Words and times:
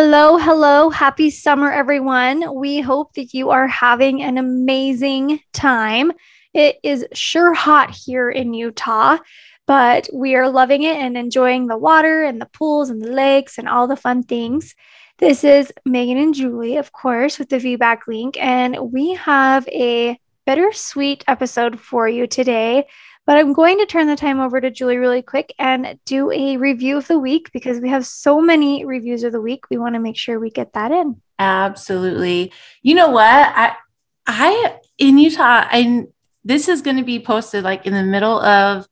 Hello, 0.00 0.38
hello. 0.38 0.90
Happy 0.90 1.28
summer, 1.28 1.72
everyone. 1.72 2.54
We 2.54 2.80
hope 2.80 3.14
that 3.14 3.34
you 3.34 3.50
are 3.50 3.66
having 3.66 4.22
an 4.22 4.38
amazing 4.38 5.40
time. 5.52 6.12
It 6.54 6.76
is 6.84 7.04
sure 7.14 7.52
hot 7.52 7.90
here 7.90 8.30
in 8.30 8.54
Utah, 8.54 9.18
but 9.66 10.08
we 10.14 10.36
are 10.36 10.48
loving 10.48 10.84
it 10.84 10.98
and 10.98 11.16
enjoying 11.16 11.66
the 11.66 11.76
water 11.76 12.22
and 12.22 12.40
the 12.40 12.46
pools 12.46 12.90
and 12.90 13.02
the 13.02 13.10
lakes 13.10 13.58
and 13.58 13.68
all 13.68 13.88
the 13.88 13.96
fun 13.96 14.22
things. 14.22 14.76
This 15.18 15.42
is 15.42 15.72
Megan 15.84 16.16
and 16.16 16.32
Julie, 16.32 16.76
of 16.76 16.92
course, 16.92 17.40
with 17.40 17.48
the 17.48 17.56
VBAC 17.56 18.06
link, 18.06 18.40
and 18.40 18.78
we 18.92 19.14
have 19.14 19.66
a 19.66 20.16
bittersweet 20.46 21.24
episode 21.26 21.80
for 21.80 22.08
you 22.08 22.28
today. 22.28 22.86
But 23.28 23.36
I'm 23.36 23.52
going 23.52 23.76
to 23.76 23.84
turn 23.84 24.06
the 24.06 24.16
time 24.16 24.40
over 24.40 24.58
to 24.58 24.70
Julie 24.70 24.96
really 24.96 25.20
quick 25.20 25.54
and 25.58 25.98
do 26.06 26.32
a 26.32 26.56
review 26.56 26.96
of 26.96 27.06
the 27.08 27.18
week 27.18 27.52
because 27.52 27.78
we 27.78 27.90
have 27.90 28.06
so 28.06 28.40
many 28.40 28.86
reviews 28.86 29.22
of 29.22 29.32
the 29.32 29.40
week. 29.42 29.64
We 29.70 29.76
want 29.76 29.96
to 29.96 29.98
make 29.98 30.16
sure 30.16 30.40
we 30.40 30.48
get 30.48 30.72
that 30.72 30.92
in. 30.92 31.20
Absolutely. 31.38 32.54
You 32.80 32.94
know 32.94 33.10
what? 33.10 33.26
I 33.26 33.76
I 34.26 34.78
in 34.96 35.18
Utah, 35.18 35.66
I 35.70 36.04
this 36.42 36.70
is 36.70 36.80
going 36.80 36.96
to 36.96 37.02
be 37.02 37.20
posted 37.20 37.64
like 37.64 37.84
in 37.84 37.92
the 37.92 38.02
middle 38.02 38.40
of 38.40 38.88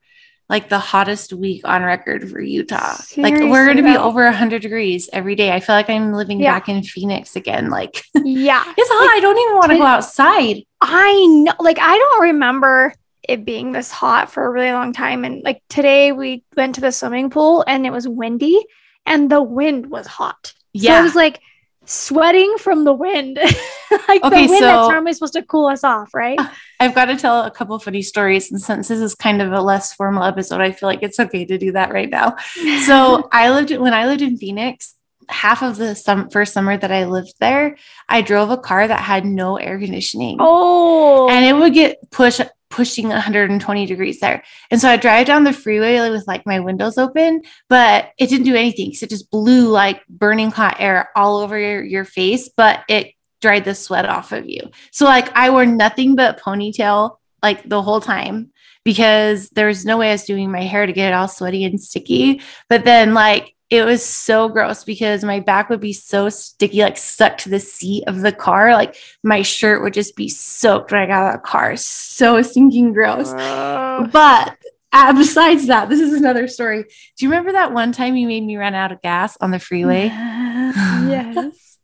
like 0.50 0.68
the 0.68 0.80
hottest 0.80 1.32
week 1.32 1.62
on 1.64 1.82
record 1.82 2.30
for 2.30 2.38
Utah. 2.38 2.92
Seriously, 2.92 3.22
like 3.22 3.50
we're 3.50 3.64
going 3.64 3.78
to 3.78 3.82
be 3.82 3.96
over 3.96 4.22
100 4.24 4.60
degrees 4.60 5.08
every 5.14 5.34
day. 5.34 5.50
I 5.50 5.60
feel 5.60 5.74
like 5.74 5.88
I'm 5.88 6.12
living 6.12 6.40
yeah. 6.40 6.52
back 6.52 6.68
in 6.68 6.82
Phoenix 6.82 7.36
again. 7.36 7.70
Like 7.70 8.04
yeah. 8.22 8.64
it's 8.76 8.90
hot. 8.92 9.16
I 9.16 9.20
don't 9.20 9.38
even 9.38 9.54
want 9.54 9.70
to 9.70 9.78
go 9.78 9.84
outside. 9.84 10.62
I 10.82 11.26
know 11.26 11.54
like 11.58 11.78
I 11.80 11.96
don't 11.96 12.20
remember 12.24 12.92
it 13.28 13.44
being 13.44 13.72
this 13.72 13.90
hot 13.90 14.30
for 14.30 14.44
a 14.44 14.50
really 14.50 14.72
long 14.72 14.92
time. 14.92 15.24
And 15.24 15.42
like 15.42 15.62
today, 15.68 16.12
we 16.12 16.44
went 16.56 16.74
to 16.76 16.80
the 16.80 16.92
swimming 16.92 17.30
pool 17.30 17.64
and 17.66 17.86
it 17.86 17.90
was 17.90 18.08
windy 18.08 18.64
and 19.04 19.30
the 19.30 19.42
wind 19.42 19.90
was 19.90 20.06
hot. 20.06 20.52
Yeah. 20.72 20.92
So 20.92 20.98
I 20.98 21.02
was 21.02 21.14
like 21.14 21.40
sweating 21.86 22.56
from 22.58 22.84
the 22.84 22.92
wind. 22.92 23.38
like 24.08 24.24
okay, 24.24 24.46
the 24.46 24.50
wind 24.50 24.58
so 24.58 24.66
that's 24.66 24.88
normally 24.88 25.12
supposed 25.12 25.34
to 25.34 25.42
cool 25.42 25.66
us 25.66 25.84
off, 25.84 26.12
right? 26.14 26.38
I've 26.80 26.94
got 26.94 27.06
to 27.06 27.16
tell 27.16 27.42
a 27.42 27.50
couple 27.50 27.78
funny 27.78 28.02
stories. 28.02 28.50
And 28.50 28.60
since 28.60 28.88
this 28.88 29.00
is 29.00 29.14
kind 29.14 29.40
of 29.40 29.52
a 29.52 29.60
less 29.60 29.94
formal 29.94 30.24
episode, 30.24 30.60
I 30.60 30.72
feel 30.72 30.88
like 30.88 31.02
it's 31.02 31.18
okay 31.18 31.44
to 31.44 31.58
do 31.58 31.72
that 31.72 31.92
right 31.92 32.10
now. 32.10 32.36
So 32.84 33.28
I 33.32 33.50
lived 33.50 33.74
when 33.76 33.94
I 33.94 34.06
lived 34.06 34.22
in 34.22 34.36
Phoenix, 34.36 34.94
half 35.28 35.62
of 35.62 35.76
the 35.76 35.94
sum- 35.94 36.30
first 36.30 36.52
summer 36.52 36.76
that 36.76 36.92
I 36.92 37.04
lived 37.04 37.34
there, 37.40 37.76
I 38.08 38.22
drove 38.22 38.50
a 38.50 38.56
car 38.56 38.86
that 38.86 39.00
had 39.00 39.24
no 39.24 39.56
air 39.56 39.78
conditioning. 39.78 40.36
Oh, 40.40 41.28
and 41.28 41.44
it 41.44 41.54
would 41.54 41.74
get 41.74 42.10
pushed 42.10 42.42
pushing 42.76 43.08
120 43.08 43.86
degrees 43.86 44.20
there. 44.20 44.44
And 44.70 44.78
so 44.78 44.90
I 44.90 44.98
drive 44.98 45.26
down 45.26 45.44
the 45.44 45.52
freeway 45.54 46.10
with 46.10 46.28
like 46.28 46.44
my 46.44 46.60
windows 46.60 46.98
open, 46.98 47.40
but 47.70 48.10
it 48.18 48.28
didn't 48.28 48.44
do 48.44 48.54
anything. 48.54 48.92
So 48.92 49.04
it 49.04 49.10
just 49.10 49.30
blew 49.30 49.68
like 49.68 50.06
burning 50.08 50.50
hot 50.50 50.76
air 50.78 51.08
all 51.16 51.38
over 51.38 51.58
your, 51.58 51.82
your 51.82 52.04
face, 52.04 52.50
but 52.54 52.84
it 52.86 53.14
dried 53.40 53.64
the 53.64 53.74
sweat 53.74 54.04
off 54.04 54.30
of 54.32 54.46
you. 54.46 54.60
So 54.92 55.06
like 55.06 55.34
I 55.34 55.48
wore 55.48 55.64
nothing 55.64 56.16
but 56.16 56.38
ponytail 56.38 57.16
like 57.42 57.66
the 57.66 57.80
whole 57.80 58.02
time 58.02 58.52
because 58.84 59.48
there 59.50 59.68
was 59.68 59.86
no 59.86 59.96
way 59.96 60.10
I 60.10 60.12
was 60.12 60.24
doing 60.24 60.52
my 60.52 60.62
hair 60.62 60.84
to 60.84 60.92
get 60.92 61.12
it 61.12 61.14
all 61.14 61.28
sweaty 61.28 61.64
and 61.64 61.80
sticky. 61.80 62.42
But 62.68 62.84
then 62.84 63.14
like 63.14 63.55
it 63.68 63.84
was 63.84 64.04
so 64.04 64.48
gross 64.48 64.84
because 64.84 65.24
my 65.24 65.40
back 65.40 65.68
would 65.68 65.80
be 65.80 65.92
so 65.92 66.28
sticky, 66.28 66.82
like 66.82 66.96
stuck 66.96 67.38
to 67.38 67.48
the 67.48 67.58
seat 67.58 68.04
of 68.06 68.20
the 68.20 68.30
car. 68.30 68.72
Like 68.72 68.96
my 69.24 69.42
shirt 69.42 69.82
would 69.82 69.92
just 69.92 70.14
be 70.14 70.28
soaked 70.28 70.92
when 70.92 71.00
I 71.00 71.06
got 71.06 71.24
out 71.24 71.34
of 71.34 71.42
the 71.42 71.48
car. 71.48 71.76
So 71.76 72.40
stinking 72.42 72.92
gross. 72.92 73.32
Uh. 73.32 74.08
But 74.12 74.56
uh, 74.92 75.12
besides 75.14 75.66
that, 75.66 75.88
this 75.88 76.00
is 76.00 76.12
another 76.12 76.46
story. 76.46 76.84
Do 76.84 77.24
you 77.24 77.30
remember 77.30 77.52
that 77.52 77.72
one 77.72 77.90
time 77.90 78.16
you 78.16 78.28
made 78.28 78.44
me 78.44 78.56
run 78.56 78.74
out 78.74 78.92
of 78.92 79.02
gas 79.02 79.36
on 79.40 79.50
the 79.50 79.58
freeway? 79.58 80.04
yes, 80.04 81.78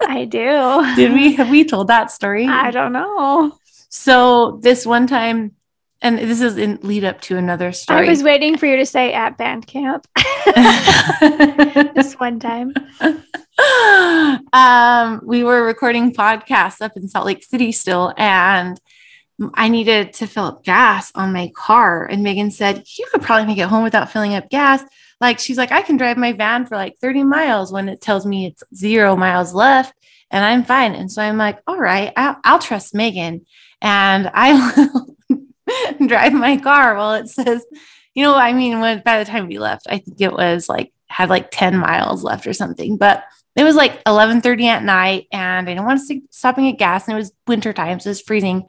I 0.00 0.26
do. 0.30 0.94
Did 0.94 1.12
we 1.12 1.34
have 1.34 1.50
we 1.50 1.64
told 1.64 1.88
that 1.88 2.12
story? 2.12 2.46
I 2.46 2.70
don't 2.70 2.92
know. 2.92 3.58
So 3.88 4.60
this 4.62 4.86
one 4.86 5.08
time 5.08 5.55
and 6.06 6.18
this 6.18 6.40
is 6.40 6.56
in 6.56 6.78
lead 6.82 7.02
up 7.02 7.20
to 7.22 7.36
another 7.36 7.72
story. 7.72 8.06
I 8.06 8.08
was 8.08 8.22
waiting 8.22 8.56
for 8.56 8.66
you 8.66 8.76
to 8.76 8.86
say 8.86 9.12
at 9.12 9.36
band 9.36 9.66
camp 9.66 10.06
this 11.94 12.14
one 12.14 12.40
time. 12.40 12.72
Um, 14.52 15.22
we 15.24 15.42
were 15.42 15.62
recording 15.62 16.12
podcasts 16.12 16.82
up 16.82 16.92
in 16.94 17.08
Salt 17.08 17.24
Lake 17.24 17.42
City 17.42 17.72
still, 17.72 18.12
and 18.18 18.78
I 19.54 19.68
needed 19.68 20.12
to 20.14 20.26
fill 20.26 20.44
up 20.44 20.62
gas 20.62 21.10
on 21.14 21.32
my 21.32 21.50
car. 21.56 22.04
And 22.04 22.22
Megan 22.22 22.50
said, 22.50 22.84
You 22.98 23.06
could 23.10 23.22
probably 23.22 23.46
make 23.46 23.56
it 23.56 23.68
home 23.68 23.82
without 23.82 24.12
filling 24.12 24.34
up 24.34 24.50
gas. 24.50 24.84
Like, 25.22 25.38
she's 25.38 25.56
like, 25.56 25.72
I 25.72 25.80
can 25.80 25.96
drive 25.96 26.18
my 26.18 26.32
van 26.32 26.66
for 26.66 26.76
like 26.76 26.98
30 27.00 27.24
miles 27.24 27.72
when 27.72 27.88
it 27.88 28.02
tells 28.02 28.26
me 28.26 28.44
it's 28.44 28.62
zero 28.74 29.16
miles 29.16 29.54
left 29.54 29.94
and 30.30 30.44
I'm 30.44 30.62
fine. 30.62 30.94
And 30.94 31.10
so 31.10 31.22
I'm 31.22 31.38
like, 31.38 31.58
All 31.66 31.78
right, 31.78 32.12
I'll, 32.14 32.36
I'll 32.44 32.58
trust 32.58 32.94
Megan. 32.94 33.46
And 33.80 34.30
I 34.34 34.86
drive 36.06 36.32
my 36.32 36.56
car. 36.56 36.94
Well, 36.96 37.14
it 37.14 37.28
says, 37.28 37.64
you 38.14 38.22
know, 38.22 38.34
I 38.34 38.52
mean, 38.52 38.80
when 38.80 39.02
by 39.04 39.18
the 39.18 39.30
time 39.30 39.46
we 39.46 39.58
left, 39.58 39.86
I 39.88 39.98
think 39.98 40.20
it 40.20 40.32
was 40.32 40.68
like 40.68 40.92
had 41.08 41.28
like 41.28 41.50
10 41.50 41.76
miles 41.76 42.22
left 42.22 42.46
or 42.46 42.52
something, 42.52 42.96
but 42.96 43.24
it 43.56 43.64
was 43.64 43.74
like 43.74 44.02
11:30 44.04 44.64
at 44.64 44.84
night 44.84 45.26
and 45.32 45.68
I 45.68 45.72
didn't 45.72 45.86
want 45.86 46.00
to 46.00 46.04
stop 46.04 46.22
stopping 46.30 46.68
at 46.68 46.78
gas 46.78 47.08
and 47.08 47.14
it 47.14 47.18
was 47.18 47.32
winter 47.46 47.72
time, 47.72 48.00
so 48.00 48.08
it 48.08 48.10
was 48.10 48.20
freezing. 48.20 48.64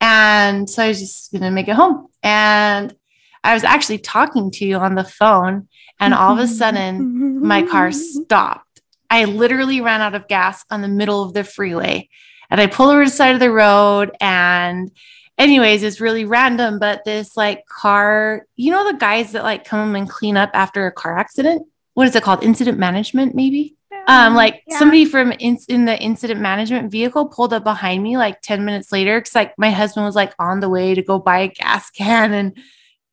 And 0.00 0.68
so 0.68 0.84
I 0.84 0.88
was 0.88 1.00
just 1.00 1.32
gonna 1.32 1.50
make 1.50 1.68
it 1.68 1.74
home. 1.74 2.08
And 2.22 2.94
I 3.42 3.54
was 3.54 3.64
actually 3.64 3.98
talking 3.98 4.50
to 4.52 4.66
you 4.66 4.76
on 4.76 4.94
the 4.94 5.04
phone, 5.04 5.68
and 5.98 6.12
all 6.12 6.32
of 6.32 6.38
a 6.38 6.48
sudden 6.48 7.42
my 7.42 7.62
car 7.62 7.92
stopped. 7.92 8.82
I 9.08 9.24
literally 9.24 9.80
ran 9.80 10.00
out 10.00 10.14
of 10.14 10.28
gas 10.28 10.64
on 10.70 10.82
the 10.82 10.88
middle 10.88 11.22
of 11.22 11.32
the 11.32 11.44
freeway. 11.44 12.08
And 12.50 12.60
I 12.60 12.66
pulled 12.66 12.90
over 12.90 13.04
to 13.04 13.10
the 13.10 13.16
side 13.16 13.34
of 13.34 13.40
the 13.40 13.50
road 13.50 14.10
and 14.20 14.90
anyways, 15.38 15.82
it's 15.82 16.00
really 16.00 16.24
random, 16.24 16.78
but 16.78 17.04
this 17.04 17.36
like 17.36 17.66
car, 17.66 18.46
you 18.56 18.70
know, 18.70 18.90
the 18.90 18.98
guys 18.98 19.32
that 19.32 19.42
like 19.42 19.64
come 19.64 19.94
and 19.94 20.08
clean 20.08 20.36
up 20.36 20.50
after 20.54 20.86
a 20.86 20.92
car 20.92 21.16
accident. 21.16 21.66
What 21.94 22.08
is 22.08 22.14
it 22.14 22.22
called? 22.22 22.42
Incident 22.42 22.78
management, 22.78 23.34
maybe. 23.34 23.76
Um, 24.08 24.34
like 24.34 24.62
yeah. 24.68 24.78
somebody 24.78 25.04
from 25.04 25.32
in, 25.32 25.58
in, 25.68 25.84
the 25.84 25.98
incident 26.00 26.40
management 26.40 26.92
vehicle 26.92 27.26
pulled 27.26 27.52
up 27.52 27.64
behind 27.64 28.04
me 28.04 28.16
like 28.16 28.40
10 28.40 28.64
minutes 28.64 28.92
later 28.92 29.18
because 29.18 29.34
like 29.34 29.58
my 29.58 29.70
husband 29.70 30.06
was 30.06 30.14
like 30.14 30.32
on 30.38 30.60
the 30.60 30.68
way 30.68 30.94
to 30.94 31.02
go 31.02 31.18
buy 31.18 31.40
a 31.40 31.48
gas 31.48 31.90
can 31.90 32.32
and 32.32 32.56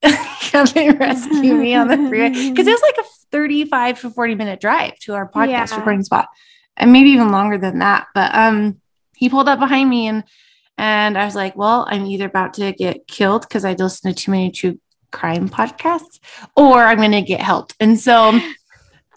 come 0.51 0.67
and 0.75 0.99
rescue 0.99 1.55
me 1.55 1.73
on 1.73 1.87
the 1.87 1.97
freeway 1.97 2.29
because 2.29 2.67
it 2.67 2.71
was 2.71 2.81
like 2.81 2.97
a 2.99 3.09
35 3.31 4.01
to 4.01 4.09
40 4.11 4.35
minute 4.35 4.61
drive 4.61 4.95
to 4.99 5.15
our 5.15 5.27
podcast 5.27 5.71
yeah. 5.71 5.77
recording 5.77 6.03
spot 6.03 6.27
and 6.77 6.93
maybe 6.93 7.09
even 7.09 7.31
longer 7.31 7.57
than 7.57 7.79
that 7.79 8.05
but 8.13 8.33
um 8.35 8.79
he 9.15 9.29
pulled 9.29 9.49
up 9.49 9.57
behind 9.57 9.89
me 9.89 10.07
and 10.07 10.23
and 10.77 11.17
I 11.17 11.25
was 11.25 11.35
like, 11.35 11.55
well, 11.55 11.85
I'm 11.89 12.05
either 12.05 12.25
about 12.25 12.53
to 12.55 12.71
get 12.73 13.07
killed 13.07 13.43
because 13.43 13.65
I 13.65 13.73
listen 13.73 14.13
to 14.13 14.15
too 14.15 14.31
many 14.31 14.51
true 14.51 14.79
crime 15.11 15.47
podcasts, 15.49 16.19
or 16.55 16.83
I'm 16.83 16.97
going 16.97 17.11
to 17.11 17.21
get 17.21 17.41
helped. 17.41 17.75
And 17.79 17.99
so, 17.99 18.39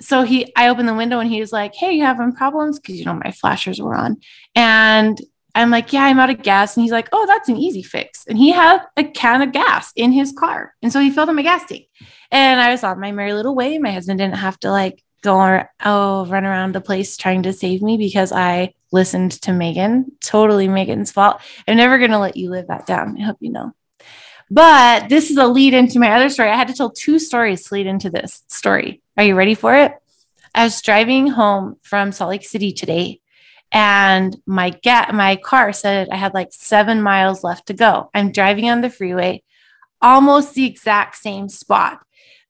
so 0.01 0.23
he, 0.23 0.53
I 0.57 0.69
opened 0.69 0.89
the 0.89 0.95
window 0.95 1.19
and 1.19 1.31
he 1.31 1.41
was 1.41 1.53
like, 1.53 1.75
hey, 1.75 1.93
you 1.93 2.03
having 2.05 2.33
problems? 2.33 2.79
Because, 2.79 2.99
you 2.99 3.05
know, 3.05 3.15
my 3.15 3.33
flashers 3.33 3.81
were 3.81 3.95
on. 3.95 4.19
And 4.55 5.19
I'm 5.55 5.71
like, 5.71 5.93
yeah, 5.93 6.05
I'm 6.05 6.21
out 6.21 6.29
of 6.29 6.43
gas. 6.43 6.77
And 6.77 6.83
he's 6.83 6.93
like, 6.93 7.09
oh, 7.13 7.27
that's 7.27 7.49
an 7.49 7.57
easy 7.57 7.83
fix. 7.83 8.27
And 8.27 8.37
he 8.37 8.51
had 8.51 8.83
a 8.99 9.05
can 9.05 9.41
of 9.41 9.53
gas 9.53 9.91
in 9.97 10.13
his 10.13 10.33
car. 10.33 10.75
And 10.83 10.93
so 10.93 11.01
he 11.01 11.11
filled 11.11 11.31
up 11.31 11.35
my 11.35 11.43
gas 11.43 11.65
tank. 11.65 11.87
And 12.31 12.61
I 12.61 12.71
was 12.71 12.85
on 12.85 13.01
my 13.01 13.13
merry 13.13 13.33
little 13.33 13.55
way. 13.55 13.79
My 13.79 13.93
husband 13.93 14.19
didn't 14.19 14.37
have 14.37 14.61
to 14.61 14.71
like 14.71 15.03
go 15.23 15.37
or 15.37 15.71
oh 15.85 16.27
run 16.27 16.45
around 16.45 16.75
the 16.75 16.81
place 16.81 17.17
trying 17.17 17.43
to 17.45 17.53
save 17.53 17.83
me 17.83 17.97
because 17.97 18.33
I 18.33 18.75
listened 18.93 19.33
to 19.43 19.53
Megan. 19.53 20.13
Totally 20.21 20.69
Megan's 20.69 21.13
fault. 21.13 21.41
I'm 21.67 21.77
never 21.77 21.99
gonna 21.99 22.21
let 22.21 22.37
you 22.37 22.51
live 22.51 22.69
that 22.69 22.87
down. 22.87 23.17
I 23.19 23.25
hope 23.25 23.39
you 23.41 23.51
know. 23.51 23.73
But 24.51 25.09
this 25.09 25.31
is 25.31 25.37
a 25.39 25.47
lead 25.47 25.75
into 25.75 25.99
my 25.99 26.13
other 26.13 26.29
story. 26.29 26.51
I 26.51 26.57
had 26.57 26.69
to 26.69 26.75
tell 26.75 26.91
two 26.91 27.19
stories 27.19 27.65
to 27.65 27.75
lead 27.75 27.87
into 27.87 28.11
this 28.11 28.45
story. 28.49 29.03
Are 29.17 29.25
you 29.25 29.35
ready 29.35 29.55
for 29.55 29.75
it? 29.75 29.93
I 30.55 30.65
was 30.65 30.81
driving 30.81 31.27
home 31.27 31.77
from 31.83 32.13
Salt 32.13 32.31
Lake 32.31 32.45
City 32.45 32.73
today, 32.73 33.21
and 33.73 34.37
my 34.47 34.71
get 34.71 35.15
my 35.15 35.37
car 35.37 35.73
said 35.73 36.09
I 36.11 36.17
had 36.17 36.33
like 36.33 36.49
seven 36.53 37.03
miles 37.03 37.43
left 37.43 37.67
to 37.67 37.75
go. 37.75 38.11
I'm 38.15 38.33
driving 38.33 38.71
on 38.71 38.81
the 38.81 38.91
freeway, 38.91 39.43
almost 40.01 40.55
the 40.55 40.65
exact 40.65 41.17
same 41.17 41.49
spot, 41.49 42.01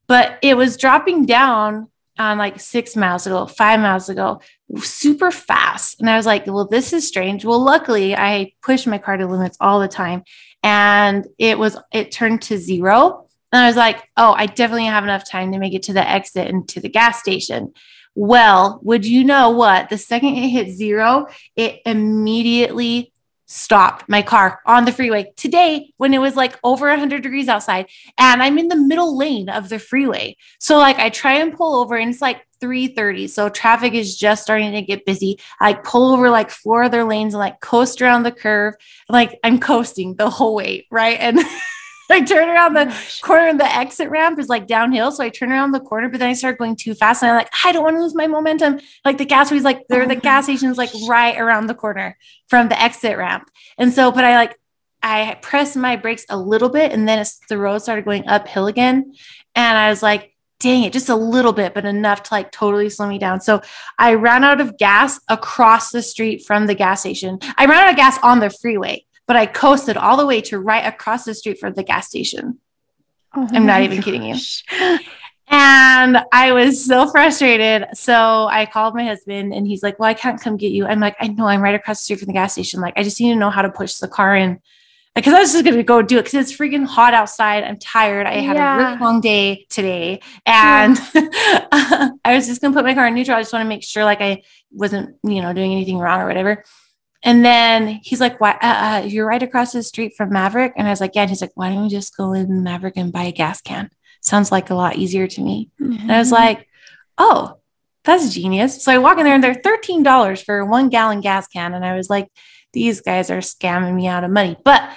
but 0.07 0.39
it 0.43 0.57
was 0.57 0.77
dropping 0.77 1.25
down 1.27 1.89
on 2.19 2.39
like 2.39 2.61
six 2.61 2.97
miles 2.97 3.27
ago, 3.27 3.47
five 3.47 3.81
miles 3.81 4.09
ago, 4.09 4.41
super 4.79 5.31
fast. 5.31 6.01
And 6.01 6.09
I 6.09 6.17
was 6.17 6.27
like, 6.27 6.47
well, 6.47 6.67
this 6.67 6.93
is 6.93 7.07
strange. 7.07 7.45
Well, 7.45 7.63
luckily, 7.63 8.17
I 8.17 8.53
push 8.63 8.87
my 8.87 8.99
car 8.99 9.17
to 9.17 9.27
limits 9.27 9.57
all 9.61 9.81
the 9.81 9.89
time. 9.89 10.23
And 10.63 11.27
it 11.39 11.59
was, 11.59 11.77
it 11.93 12.11
turned 12.11 12.43
to 12.43 12.59
zero. 12.59 13.29
And 13.53 13.63
I 13.63 13.67
was 13.69 13.77
like, 13.77 14.03
oh, 14.17 14.33
I 14.33 14.47
definitely 14.47 14.87
have 14.87 15.05
enough 15.05 15.29
time 15.29 15.53
to 15.53 15.59
make 15.59 15.75
it 15.75 15.85
to 15.85 15.93
the 15.93 16.09
exit 16.09 16.49
and 16.49 16.69
to 16.71 16.81
the 16.81 16.89
gas 16.89 17.21
station. 17.21 17.73
Well, 18.15 18.81
would 18.83 19.05
you 19.05 19.25
know 19.25 19.51
what? 19.51 19.91
The 19.91 19.99
second 19.99 20.37
it 20.37 20.49
hit 20.49 20.71
zero, 20.71 21.27
it 21.55 21.81
immediately 21.85 23.13
stopped 23.47 24.09
my 24.09 24.23
car 24.23 24.61
on 24.67 24.85
the 24.85 24.93
freeway 24.93 25.33
today 25.37 25.93
when 25.97 26.13
it 26.13 26.19
was 26.19 26.37
like 26.37 26.59
over 26.65 26.89
100 26.89 27.23
degrees 27.23 27.49
outside 27.49 27.87
and 28.19 28.43
I'm 28.43 28.59
in 28.59 28.69
the 28.69 28.77
middle 28.77 29.17
lane 29.17 29.49
of 29.49 29.69
the 29.69 29.79
freeway. 29.79 30.37
So 30.59 30.79
like 30.79 30.99
I 30.99 31.11
try 31.11 31.35
and 31.39 31.55
pull 31.55 31.81
over 31.81 31.97
and 31.97 32.11
it's 32.11 32.21
like 32.21 32.47
3:30. 32.61 33.29
So 33.29 33.49
traffic 33.49 33.95
is 33.95 34.17
just 34.17 34.43
starting 34.43 34.73
to 34.73 34.83
get 34.83 35.05
busy. 35.05 35.39
I 35.61 35.75
pull 35.75 36.13
over 36.13 36.31
like 36.31 36.51
four 36.51 36.83
other 36.83 37.05
lanes 37.05 37.35
and 37.35 37.39
like 37.39 37.61
coast 37.61 38.03
around 38.03 38.23
the 38.23 38.33
curve. 38.33 38.75
Like 39.09 39.39
I'm 39.45 39.61
coasting 39.61 40.17
the 40.17 40.31
whole 40.31 40.55
way, 40.55 40.87
right? 40.91 41.19
And 41.21 41.39
I 42.11 42.21
turn 42.21 42.49
around 42.49 42.75
the 42.75 42.95
corner 43.23 43.49
and 43.49 43.61
the 43.61 43.75
exit 43.75 44.09
ramp 44.11 44.39
is 44.39 44.49
like 44.49 44.67
downhill. 44.67 45.11
So 45.11 45.25
I 45.25 45.29
turn 45.29 45.51
around 45.51 45.73
the 45.73 45.81
corner, 45.81 46.09
but 46.09 46.21
then 46.21 46.29
I 46.29 46.35
start 46.35 46.59
going 46.59 46.77
too 46.77 46.95
fast. 46.95 47.23
And 47.23 47.31
I'm 47.31 47.37
like, 47.37 47.51
I 47.65 47.73
don't 47.73 47.83
want 47.83 47.97
to 47.97 48.03
lose 48.03 48.15
my 48.15 48.27
momentum. 48.27 48.81
Like 49.05 49.19
the 49.19 49.25
gas 49.25 49.51
was 49.51 49.65
like 49.65 49.87
there, 49.89 50.03
oh 50.03 50.07
the 50.07 50.17
gas 50.17 50.45
station 50.45 50.71
is 50.71 50.79
like 50.79 50.91
right 51.09 51.39
around 51.39 51.67
the 51.67 51.75
corner 51.75 52.17
from 52.49 52.69
the 52.69 52.81
exit 52.81 53.17
ramp. 53.17 53.51
And 53.79 53.93
so, 53.93 54.13
but 54.13 54.25
I 54.25 54.37
like 54.37 54.57
I 55.03 55.39
pressed 55.43 55.77
my 55.77 55.97
brakes 55.97 56.25
a 56.29 56.37
little 56.37 56.69
bit 56.69 56.93
and 56.93 57.09
then 57.09 57.25
the 57.49 57.59
road 57.59 57.79
started 57.79 58.05
going 58.05 58.29
uphill 58.29 58.67
again. 58.67 59.15
And 59.55 59.79
I 59.79 59.91
was 59.91 60.03
like, 60.03 60.35
dang 60.59 60.85
it, 60.85 60.93
just 60.93 61.09
a 61.09 61.17
little 61.17 61.53
bit, 61.53 61.75
but 61.75 61.85
enough 61.85 62.25
to 62.25 62.35
like 62.35 62.51
totally 62.51 62.89
slow 62.89 63.07
me 63.07 63.19
down. 63.19 63.41
So 63.41 63.61
I 63.99 64.15
ran 64.15 64.43
out 64.43 64.61
of 64.61 64.79
gas 64.79 65.21
across 65.29 65.91
the 65.91 66.03
street 66.03 66.45
from 66.47 66.67
the 66.67 66.75
gas 66.75 67.01
station. 67.01 67.39
I 67.57 67.67
ran 67.67 67.85
out 67.85 67.91
of 67.91 67.97
gas 67.97 68.19
on 68.23 68.41
the 68.41 68.51
freeway 68.51 69.05
but 69.27 69.37
I 69.37 69.47
coasted 69.47 69.97
all 69.97 70.17
the 70.17 70.27
way 70.27 70.41
to 70.43 70.59
right 70.59 70.87
across 70.87 71.25
the 71.25 71.35
street 71.35 71.59
from 71.59 71.75
the 71.75 71.83
gas 71.83 72.09
station. 72.09 72.59
Oh 73.35 73.49
I'm 73.53 73.67
not 73.67 73.83
even 73.83 73.99
gosh. 73.99 74.05
kidding 74.05 74.23
you. 74.23 74.99
And 75.49 76.19
I 76.33 76.53
was 76.53 76.85
so 76.85 77.09
frustrated. 77.09 77.87
So 77.95 78.49
I 78.51 78.67
called 78.67 78.95
my 78.95 79.05
husband 79.05 79.55
and 79.55 79.67
he's 79.67 79.83
like, 79.83 79.99
Well, 79.99 80.09
I 80.09 80.15
can't 80.15 80.41
come 80.41 80.57
get 80.57 80.73
you. 80.73 80.87
I'm 80.87 81.01
like, 81.01 81.17
I 81.21 81.29
know 81.29 81.47
I'm 81.47 81.63
right 81.63 81.75
across 81.75 82.01
the 82.01 82.05
street 82.05 82.19
from 82.19 82.27
the 82.27 82.33
gas 82.33 82.53
station. 82.53 82.81
Like, 82.81 82.95
I 82.97 83.03
just 83.03 83.21
need 83.21 83.33
to 83.33 83.39
know 83.39 83.51
how 83.51 83.63
to 83.63 83.71
push 83.71 83.97
the 83.97 84.09
car 84.09 84.35
in. 84.35 84.61
Because 85.15 85.33
I 85.33 85.41
was 85.41 85.53
just 85.53 85.65
gonna 85.65 85.83
go 85.83 86.03
do 86.03 86.19
it 86.19 86.25
because 86.25 86.35
it's 86.51 86.59
freaking 86.59 86.85
hot 86.85 87.15
outside. 87.15 87.65
I'm 87.65 87.79
tired. 87.79 88.27
I 88.27 88.41
had 88.41 88.57
yeah. 88.57 88.75
a 88.75 88.79
really 88.79 89.01
long 89.01 89.21
day 89.23 89.67
today. 89.71 90.21
And 90.45 90.99
yeah. 91.15 92.11
I 92.25 92.35
was 92.35 92.47
just 92.47 92.61
gonna 92.61 92.75
put 92.75 92.85
my 92.85 92.93
car 92.93 93.07
in 93.07 93.15
neutral. 93.15 93.37
I 93.37 93.41
just 93.41 93.53
want 93.53 93.65
to 93.65 93.69
make 93.69 93.83
sure 93.83 94.05
like 94.05 94.21
I 94.21 94.43
wasn't, 94.71 95.17
you 95.23 95.41
know, 95.41 95.55
doing 95.55 95.73
anything 95.73 95.99
wrong 95.99 96.21
or 96.21 96.27
whatever. 96.27 96.65
And 97.27 97.45
then 97.45 98.01
he's 98.05 98.21
like, 98.21 98.41
"Why? 98.41 98.53
Uh, 98.53 99.03
uh, 99.03 99.03
you're 99.05 99.27
right 99.27 99.43
across 99.43 99.73
the 99.73 99.83
street 99.83 100.15
from 100.17 100.33
Maverick." 100.33 100.73
And 100.77 100.87
I 100.87 100.91
was 100.91 101.01
like, 101.01 101.17
"Yeah." 101.17 101.23
And 101.23 101.31
he's 101.31 101.41
like, 101.41 101.51
"Why 101.57 101.71
don't 101.71 101.83
you 101.83 101.91
just 101.91 102.17
go 102.17 102.33
in 102.33 102.63
Maverick 102.63 102.97
and 102.97 103.13
buy 103.13 103.25
a 103.25 103.33
gas 103.33 103.61
can?" 103.61 103.91
Sounds 104.21 104.53
like 104.53 104.71
a 104.71 104.77
lot 104.77 104.95
easier 104.95 105.27
to 105.27 105.41
me. 105.43 105.69
Mm-hmm. 105.81 106.03
And 106.03 106.13
I 106.13 106.19
was 106.19 106.29
mm-hmm. 106.29 106.45
like, 106.45 106.69
"Oh, 107.19 107.59
that's 108.05 108.33
genius." 108.33 108.81
So 108.83 108.93
I 108.93 108.99
walk 108.99 109.19
in 109.19 109.25
there 109.25 109.35
and 109.35 109.43
they're 109.43 109.55
thirteen 109.55 110.05
dollars 110.05 110.41
for 110.41 110.65
one 110.65 110.89
gallon 110.89 111.21
gas 111.21 111.49
can, 111.49 111.75
and 111.75 111.85
I 111.85 111.97
was 111.97 112.09
like, 112.09 112.29
"These 112.73 113.01
guys 113.01 113.29
are 113.29 113.39
scamming 113.39 113.97
me 113.97 114.07
out 114.07 114.23
of 114.23 114.31
money." 114.31 114.57
But 114.65 114.89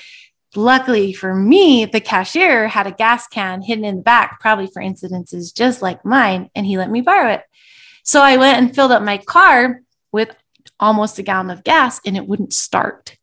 luckily 0.55 1.13
for 1.13 1.33
me, 1.33 1.85
the 1.85 1.99
cashier 1.99 2.67
had 2.67 2.85
a 2.85 2.91
gas 2.91 3.27
can 3.27 3.63
hidden 3.63 3.85
in 3.85 3.97
the 3.97 4.01
back, 4.03 4.39
probably 4.39 4.67
for 4.67 4.83
incidences 4.83 5.51
just 5.51 5.81
like 5.81 6.05
mine, 6.05 6.51
and 6.53 6.67
he 6.67 6.77
let 6.77 6.91
me 6.91 7.01
borrow 7.01 7.31
it. 7.31 7.41
So 8.03 8.21
I 8.21 8.37
went 8.37 8.59
and 8.59 8.75
filled 8.75 8.91
up 8.91 9.01
my 9.01 9.17
car 9.17 9.81
with 10.11 10.35
almost 10.79 11.19
a 11.19 11.23
gallon 11.23 11.49
of 11.49 11.63
gas 11.63 11.99
and 12.05 12.15
it 12.15 12.27
wouldn't 12.27 12.53
start. 12.53 13.17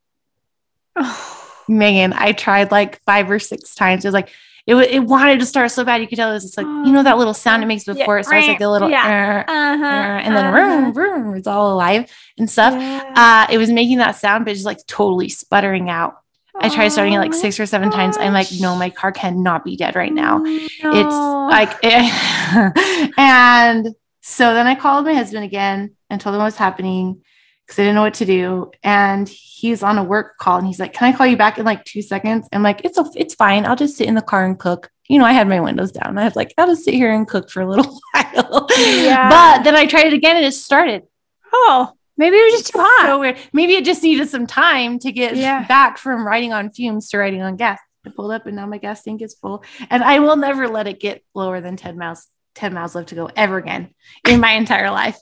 Oh. 0.97 1.43
Megan, 1.69 2.13
I 2.13 2.31
tried 2.31 2.71
like 2.71 3.03
five 3.03 3.29
or 3.29 3.41
six 3.41 3.75
times. 3.75 4.05
It 4.05 4.09
was 4.09 4.15
like, 4.15 4.31
it, 4.67 4.77
it 4.77 5.01
wanted 5.01 5.41
to 5.41 5.47
start 5.47 5.71
so 5.73 5.85
bad. 5.85 6.01
You 6.01 6.07
could 6.07 6.17
tell 6.17 6.31
it 6.31 6.35
was 6.35 6.45
just 6.45 6.57
like, 6.57 6.67
you 6.67 6.93
know, 6.93 7.03
that 7.03 7.19
little 7.19 7.35
sound 7.35 7.63
it 7.63 7.67
makes 7.67 7.85
before 7.85 8.17
yeah. 8.17 8.21
it 8.21 8.25
starts 8.25 8.47
like 8.47 8.59
the 8.59 8.71
little, 8.71 8.89
yeah. 8.89 9.45
uh, 9.47 9.51
uh-huh. 9.51 9.85
uh, 9.85 10.21
and 10.21 10.37
then 10.37 10.45
uh-huh. 10.45 10.91
vroom, 10.93 10.95
vroom, 10.95 11.35
it's 11.37 11.49
all 11.49 11.73
alive 11.73 12.09
and 12.39 12.49
stuff. 12.49 12.73
Yeah. 12.75 13.13
Uh, 13.17 13.53
it 13.53 13.59
was 13.59 13.71
making 13.71 13.99
that 13.99 14.13
sound, 14.13 14.45
but 14.45 14.53
just 14.53 14.65
like 14.65 14.85
totally 14.87 15.29
sputtering 15.29 15.91
out. 15.91 16.19
I 16.59 16.69
tried 16.69 16.89
starting 16.89 17.13
it 17.13 17.19
like 17.19 17.35
six 17.35 17.61
or 17.61 17.67
seven 17.67 17.91
gosh. 17.91 17.97
times. 17.97 18.17
I'm 18.17 18.33
like, 18.33 18.49
no, 18.61 18.77
my 18.77 18.91
car 18.91 19.13
cannot 19.13 19.65
be 19.65 19.77
dead 19.77 19.95
right 19.95 20.13
now. 20.13 20.39
No. 20.39 20.69
It's 20.85 21.53
like, 21.53 21.77
it, 21.83 23.13
and 23.19 23.95
so 24.23 24.55
then 24.55 24.67
I 24.67 24.75
called 24.75 25.05
my 25.05 25.15
husband 25.15 25.45
again 25.45 25.97
and 26.09 26.21
told 26.21 26.35
him 26.35 26.39
what 26.39 26.47
was 26.47 26.57
happening 26.57 27.23
because 27.67 27.81
I 27.81 27.83
didn't 27.83 27.97
know 27.97 28.03
what 28.03 28.15
to 28.15 28.25
do. 28.25 28.71
And 28.83 29.29
he's 29.29 29.83
on 29.83 29.99
a 29.99 30.05
work 30.05 30.39
call 30.39 30.59
and 30.59 30.67
he's 30.67 30.79
like, 30.79 30.93
Can 30.93 31.13
I 31.13 31.17
call 31.17 31.27
you 31.27 31.37
back 31.37 31.59
in 31.59 31.65
like 31.65 31.85
two 31.85 32.03
seconds? 32.03 32.49
I'm 32.53 32.63
like, 32.63 32.85
It's 32.85 32.99
a, 32.99 33.05
it's 33.17 33.35
fine. 33.35 33.67
I'll 33.67 33.77
just 33.77 33.97
sit 33.97 34.09
in 34.09 34.15
the 34.15 34.23
car 34.23 34.45
and 34.45 34.59
cook. 34.59 34.91
You 35.09 35.19
know, 35.19 35.25
I 35.25 35.33
had 35.33 35.49
my 35.49 35.61
windows 35.61 35.93
down. 35.93 36.19
I 36.19 36.25
was 36.25 36.37
like, 36.37 36.53
I'll 36.59 36.67
just 36.67 36.85
sit 36.85 36.95
here 36.95 37.13
and 37.13 37.29
cook 37.29 37.51
for 37.51 37.63
a 37.63 37.69
little 37.69 37.85
while. 38.13 38.67
Yeah. 38.77 39.29
But 39.29 39.65
then 39.65 39.77
I 39.77 39.87
tried 39.87 40.07
it 40.07 40.13
again 40.13 40.37
and 40.37 40.45
it 40.45 40.53
started. 40.53 41.05
Oh, 41.53 41.93
maybe 42.17 42.37
it 42.37 42.53
was 42.53 42.61
just 42.61 42.73
too 42.73 42.81
hot. 42.81 43.07
So 43.07 43.21
weird. 43.21 43.39
Maybe 43.53 43.75
it 43.75 43.85
just 43.85 44.03
needed 44.03 44.29
some 44.29 44.47
time 44.47 44.99
to 45.01 45.13
get 45.13 45.37
yeah. 45.37 45.65
back 45.67 45.99
from 45.99 46.27
riding 46.27 46.53
on 46.53 46.71
fumes 46.71 47.09
to 47.11 47.19
riding 47.19 47.43
on 47.43 47.57
gas. 47.57 47.79
I 48.05 48.11
pulled 48.11 48.33
up 48.33 48.47
and 48.47 48.57
now 48.57 48.67
my 48.67 48.79
gas 48.79 49.03
tank 49.03 49.23
is 49.23 49.35
full. 49.35 49.65
And 49.91 50.03
I 50.03 50.21
will 50.21 50.37
never 50.37 50.69
let 50.69 50.87
it 50.87 51.01
get 51.01 51.25
lower 51.35 51.61
than 51.61 51.77
10 51.77 51.99
miles, 51.99 52.27
10 52.55 52.75
miles 52.75 52.95
left 52.95 53.09
to 53.11 53.15
go 53.15 53.31
ever 53.37 53.59
again 53.59 53.91
in 54.29 54.41
my 54.41 54.53
entire 54.53 54.91
life. 54.91 55.19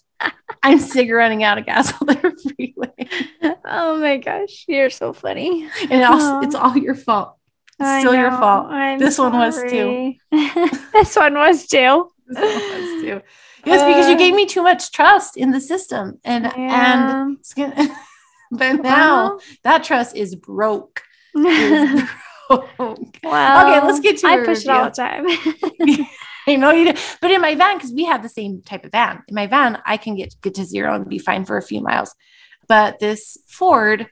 I'm 0.62 0.78
sick 0.78 1.08
of 1.08 1.14
running 1.14 1.42
out 1.42 1.58
of 1.58 1.66
gas 1.66 1.92
on 2.00 2.06
the 2.06 2.16
freeway. 2.56 3.56
Oh 3.66 3.98
my 3.98 4.16
gosh, 4.16 4.64
you're 4.66 4.90
so 4.90 5.12
funny. 5.12 5.68
And 5.82 5.92
it 5.92 6.02
also, 6.02 6.40
it's 6.40 6.54
all 6.54 6.76
your 6.76 6.94
fault. 6.94 7.36
It's 7.80 8.00
still 8.00 8.14
your 8.14 8.30
fault. 8.30 8.68
I'm 8.70 8.98
this 8.98 9.18
one 9.18 9.32
was 9.32 9.60
too. 9.62 10.14
this 10.92 11.16
one 11.16 11.34
was 11.34 11.66
too. 11.66 12.10
this 12.28 12.62
one 12.62 12.80
was 12.80 13.02
too. 13.02 13.20
Yes, 13.66 13.80
uh, 13.80 13.88
because 13.88 14.08
you 14.08 14.16
gave 14.16 14.34
me 14.34 14.46
too 14.46 14.62
much 14.62 14.92
trust 14.92 15.36
in 15.36 15.50
the 15.50 15.60
system, 15.60 16.20
and 16.24 16.44
yeah. 16.44 17.34
and 17.56 17.90
but 18.50 18.82
now 18.82 19.38
that 19.62 19.84
trust 19.84 20.16
is 20.16 20.34
broke. 20.34 21.02
Is 21.34 22.02
broke. 22.48 23.18
Wow. 23.22 23.78
Okay, 23.78 23.86
let's 23.86 24.00
get 24.00 24.18
to. 24.18 24.26
I 24.26 24.44
push 24.44 24.66
review. 24.66 24.70
it 24.70 24.76
all 24.76 24.84
the 24.84 25.96
time. 25.96 26.06
I 26.48 26.56
know 26.56 26.70
you 26.70 26.92
do. 26.92 27.00
But 27.20 27.30
in 27.30 27.40
my 27.40 27.54
van, 27.54 27.76
because 27.76 27.92
we 27.92 28.04
have 28.04 28.22
the 28.22 28.28
same 28.28 28.62
type 28.62 28.84
of 28.84 28.92
van, 28.92 29.22
in 29.28 29.34
my 29.34 29.46
van, 29.46 29.80
I 29.86 29.96
can 29.96 30.16
get 30.16 30.34
get 30.42 30.54
to 30.54 30.64
zero 30.64 30.94
and 30.94 31.08
be 31.08 31.18
fine 31.18 31.44
for 31.44 31.56
a 31.56 31.62
few 31.62 31.80
miles. 31.80 32.14
But 32.68 32.98
this 32.98 33.36
Ford 33.48 34.08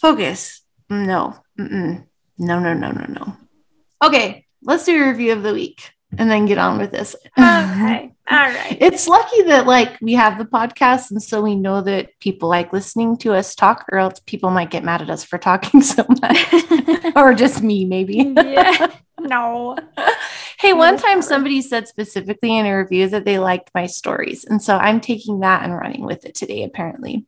Focus, 0.00 0.62
no, 0.88 1.34
Mm-mm. 1.58 2.06
no, 2.38 2.58
no, 2.60 2.72
no, 2.72 2.90
no, 2.92 3.04
no. 3.08 3.36
Okay, 4.02 4.46
let's 4.62 4.84
do 4.84 5.02
a 5.02 5.08
review 5.08 5.32
of 5.32 5.42
the 5.42 5.52
week 5.52 5.90
and 6.16 6.30
then 6.30 6.46
get 6.46 6.58
on 6.58 6.78
with 6.78 6.92
this. 6.92 7.14
Okay. 7.38 8.12
All 8.30 8.36
right. 8.36 8.76
It's 8.78 9.08
lucky 9.08 9.42
that 9.44 9.66
like 9.66 9.98
we 10.02 10.12
have 10.12 10.36
the 10.36 10.44
podcast 10.44 11.10
and 11.10 11.22
so 11.22 11.40
we 11.40 11.54
know 11.54 11.80
that 11.80 12.10
people 12.20 12.50
like 12.50 12.74
listening 12.74 13.16
to 13.18 13.32
us 13.32 13.54
talk 13.54 13.86
or 13.90 13.98
else 13.98 14.20
people 14.26 14.50
might 14.50 14.70
get 14.70 14.84
mad 14.84 15.00
at 15.00 15.08
us 15.08 15.24
for 15.24 15.38
talking 15.38 15.80
so 15.94 16.04
much. 16.20 17.14
or 17.16 17.32
just 17.32 17.62
me 17.62 17.86
maybe. 17.86 18.34
yeah. 18.36 18.92
No. 19.18 19.76
hey, 20.58 20.72
one 20.72 20.96
time 20.96 21.22
somebody 21.22 21.62
said 21.62 21.88
specifically 21.88 22.56
in 22.56 22.66
a 22.66 22.78
review 22.78 23.08
that 23.08 23.24
they 23.24 23.38
liked 23.38 23.70
my 23.74 23.86
stories. 23.86 24.44
And 24.44 24.62
so 24.62 24.76
I'm 24.76 25.00
taking 25.00 25.40
that 25.40 25.62
and 25.62 25.74
running 25.74 26.04
with 26.04 26.24
it 26.24 26.34
today, 26.34 26.62
apparently. 26.64 27.26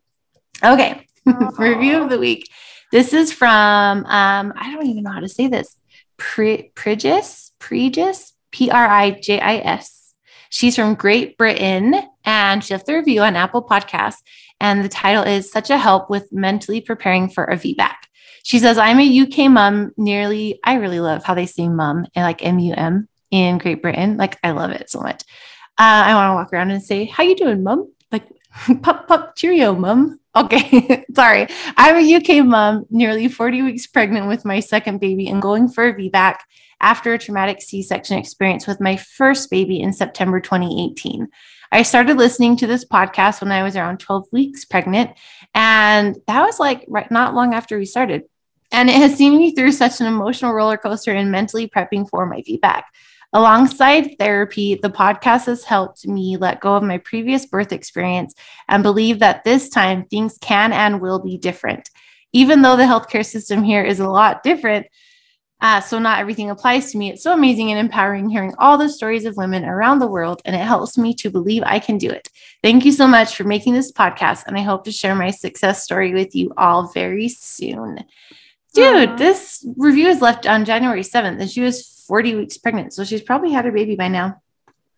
Okay. 0.62 1.06
review 1.58 2.02
of 2.02 2.10
the 2.10 2.18
week. 2.18 2.48
This 2.92 3.12
is 3.12 3.32
from 3.32 4.04
um, 4.06 4.52
I 4.56 4.72
don't 4.72 4.86
even 4.86 5.04
know 5.04 5.12
how 5.12 5.20
to 5.20 5.28
say 5.28 5.46
this. 5.46 5.76
Pri- 6.16 6.70
Prigis, 6.74 7.52
Prigis, 7.60 8.32
P 8.50 8.70
R 8.70 8.86
I 8.86 9.12
J 9.12 9.40
I 9.40 9.56
S. 9.58 10.14
She's 10.50 10.74
from 10.74 10.94
Great 10.94 11.38
Britain 11.38 11.94
and 12.24 12.64
she 12.64 12.74
left 12.74 12.86
the 12.86 12.94
review 12.94 13.22
on 13.22 13.36
Apple 13.36 13.62
Podcasts. 13.62 14.22
And 14.60 14.84
the 14.84 14.88
title 14.88 15.22
is 15.22 15.50
Such 15.50 15.70
a 15.70 15.78
Help 15.78 16.10
with 16.10 16.32
Mentally 16.32 16.80
Preparing 16.80 17.30
for 17.30 17.44
a 17.44 17.56
VBAC. 17.56 17.94
She 18.42 18.58
says, 18.58 18.78
I'm 18.78 19.00
a 19.00 19.20
UK 19.20 19.50
mom, 19.50 19.92
nearly, 19.96 20.60
I 20.64 20.74
really 20.74 21.00
love 21.00 21.24
how 21.24 21.34
they 21.34 21.46
say 21.46 21.68
mum 21.68 22.06
and 22.14 22.24
like 22.24 22.44
M 22.44 22.58
U 22.58 22.74
M 22.74 23.08
in 23.30 23.58
Great 23.58 23.82
Britain. 23.82 24.16
Like, 24.16 24.38
I 24.42 24.50
love 24.52 24.70
it 24.70 24.90
so 24.90 25.00
much. 25.00 25.22
Uh, 25.78 26.04
I 26.06 26.14
want 26.14 26.30
to 26.30 26.34
walk 26.34 26.52
around 26.52 26.70
and 26.70 26.82
say, 26.82 27.04
How 27.04 27.22
you 27.22 27.36
doing, 27.36 27.62
mum? 27.62 27.92
Like, 28.10 28.26
pup, 28.82 29.08
pup, 29.08 29.36
cheerio, 29.36 29.74
mum. 29.74 30.20
Okay, 30.36 31.04
sorry. 31.14 31.48
I'm 31.76 31.96
a 31.96 32.16
UK 32.16 32.44
mom, 32.44 32.86
nearly 32.90 33.28
40 33.28 33.62
weeks 33.62 33.86
pregnant 33.86 34.28
with 34.28 34.44
my 34.44 34.60
second 34.60 35.00
baby 35.00 35.28
and 35.28 35.42
going 35.42 35.68
for 35.68 35.88
a 35.88 35.94
VBAC 35.94 36.36
after 36.80 37.12
a 37.12 37.18
traumatic 37.18 37.60
C 37.60 37.82
section 37.82 38.16
experience 38.16 38.66
with 38.66 38.80
my 38.80 38.96
first 38.96 39.50
baby 39.50 39.80
in 39.80 39.92
September 39.92 40.40
2018. 40.40 41.28
I 41.72 41.82
started 41.82 42.16
listening 42.16 42.56
to 42.56 42.66
this 42.66 42.84
podcast 42.84 43.40
when 43.40 43.52
I 43.52 43.62
was 43.62 43.76
around 43.76 43.98
12 43.98 44.26
weeks 44.32 44.64
pregnant. 44.64 45.12
And 45.54 46.16
that 46.26 46.42
was 46.42 46.58
like 46.58 46.84
right, 46.88 47.10
not 47.10 47.34
long 47.34 47.54
after 47.54 47.78
we 47.78 47.84
started. 47.84 48.22
And 48.72 48.88
it 48.88 48.96
has 48.96 49.16
seen 49.16 49.36
me 49.36 49.54
through 49.54 49.72
such 49.72 50.00
an 50.00 50.06
emotional 50.06 50.52
roller 50.52 50.76
coaster 50.76 51.12
and 51.12 51.30
mentally 51.30 51.68
prepping 51.68 52.08
for 52.08 52.26
my 52.26 52.42
VBAC. 52.42 52.82
Alongside 53.32 54.16
therapy, 54.18 54.74
the 54.74 54.90
podcast 54.90 55.46
has 55.46 55.62
helped 55.62 56.06
me 56.06 56.36
let 56.36 56.60
go 56.60 56.74
of 56.74 56.82
my 56.82 56.98
previous 56.98 57.46
birth 57.46 57.72
experience 57.72 58.34
and 58.68 58.82
believe 58.82 59.20
that 59.20 59.44
this 59.44 59.68
time 59.68 60.04
things 60.06 60.36
can 60.40 60.72
and 60.72 61.00
will 61.00 61.20
be 61.20 61.38
different. 61.38 61.90
Even 62.32 62.62
though 62.62 62.76
the 62.76 62.82
healthcare 62.82 63.24
system 63.24 63.62
here 63.62 63.84
is 63.84 64.00
a 64.00 64.08
lot 64.08 64.42
different, 64.42 64.86
uh, 65.60 65.80
so 65.80 65.98
not 65.98 66.18
everything 66.18 66.50
applies 66.50 66.90
to 66.90 66.98
me. 66.98 67.10
It's 67.10 67.22
so 67.22 67.34
amazing 67.34 67.70
and 67.70 67.78
empowering 67.78 68.30
hearing 68.30 68.54
all 68.58 68.78
the 68.78 68.88
stories 68.88 69.26
of 69.26 69.36
women 69.36 69.64
around 69.64 69.98
the 69.98 70.06
world, 70.06 70.40
and 70.44 70.56
it 70.56 70.60
helps 70.60 70.96
me 70.96 71.14
to 71.16 71.30
believe 71.30 71.62
I 71.64 71.78
can 71.78 71.98
do 71.98 72.10
it. 72.10 72.28
Thank 72.62 72.84
you 72.84 72.92
so 72.92 73.06
much 73.06 73.36
for 73.36 73.44
making 73.44 73.74
this 73.74 73.92
podcast, 73.92 74.44
and 74.46 74.56
I 74.56 74.62
hope 74.62 74.84
to 74.84 74.92
share 74.92 75.14
my 75.14 75.30
success 75.30 75.84
story 75.84 76.14
with 76.14 76.34
you 76.34 76.52
all 76.56 76.90
very 76.92 77.28
soon. 77.28 78.04
Dude, 78.74 79.10
Aww. 79.10 79.18
this 79.18 79.66
review 79.76 80.08
is 80.08 80.20
left 80.20 80.46
on 80.46 80.64
January 80.64 81.02
7th, 81.02 81.40
and 81.40 81.50
she 81.50 81.60
was 81.60 82.04
40 82.06 82.36
weeks 82.36 82.58
pregnant, 82.58 82.92
so 82.92 83.04
she's 83.04 83.22
probably 83.22 83.52
had 83.52 83.64
her 83.64 83.72
baby 83.72 83.96
by 83.96 84.08
now. 84.08 84.40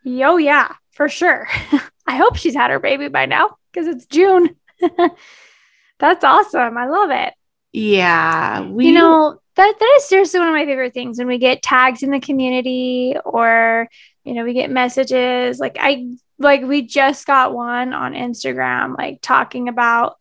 Yo, 0.04 0.36
yeah, 0.36 0.74
for 0.92 1.08
sure. 1.08 1.48
I 2.06 2.16
hope 2.16 2.36
she's 2.36 2.54
had 2.54 2.70
her 2.70 2.80
baby 2.80 3.08
by 3.08 3.26
now 3.26 3.56
because 3.72 3.86
it's 3.86 4.06
June. 4.06 4.56
That's 5.98 6.24
awesome. 6.24 6.76
I 6.76 6.86
love 6.86 7.10
it. 7.10 7.32
Yeah. 7.72 8.62
We, 8.62 8.88
you 8.88 8.92
know, 8.92 9.38
that, 9.56 9.74
that 9.78 9.94
is 9.98 10.08
seriously 10.08 10.40
one 10.40 10.48
of 10.48 10.54
my 10.54 10.66
favorite 10.66 10.92
things 10.92 11.18
when 11.18 11.28
we 11.28 11.38
get 11.38 11.62
tags 11.62 12.02
in 12.02 12.10
the 12.10 12.20
community 12.20 13.14
or, 13.24 13.88
you 14.24 14.34
know, 14.34 14.44
we 14.44 14.52
get 14.52 14.70
messages. 14.70 15.58
Like, 15.58 15.76
I, 15.78 16.08
like, 16.38 16.62
we 16.62 16.82
just 16.82 17.26
got 17.26 17.54
one 17.54 17.92
on 17.92 18.14
Instagram, 18.14 18.96
like 18.98 19.20
talking 19.22 19.68
about 19.68 20.16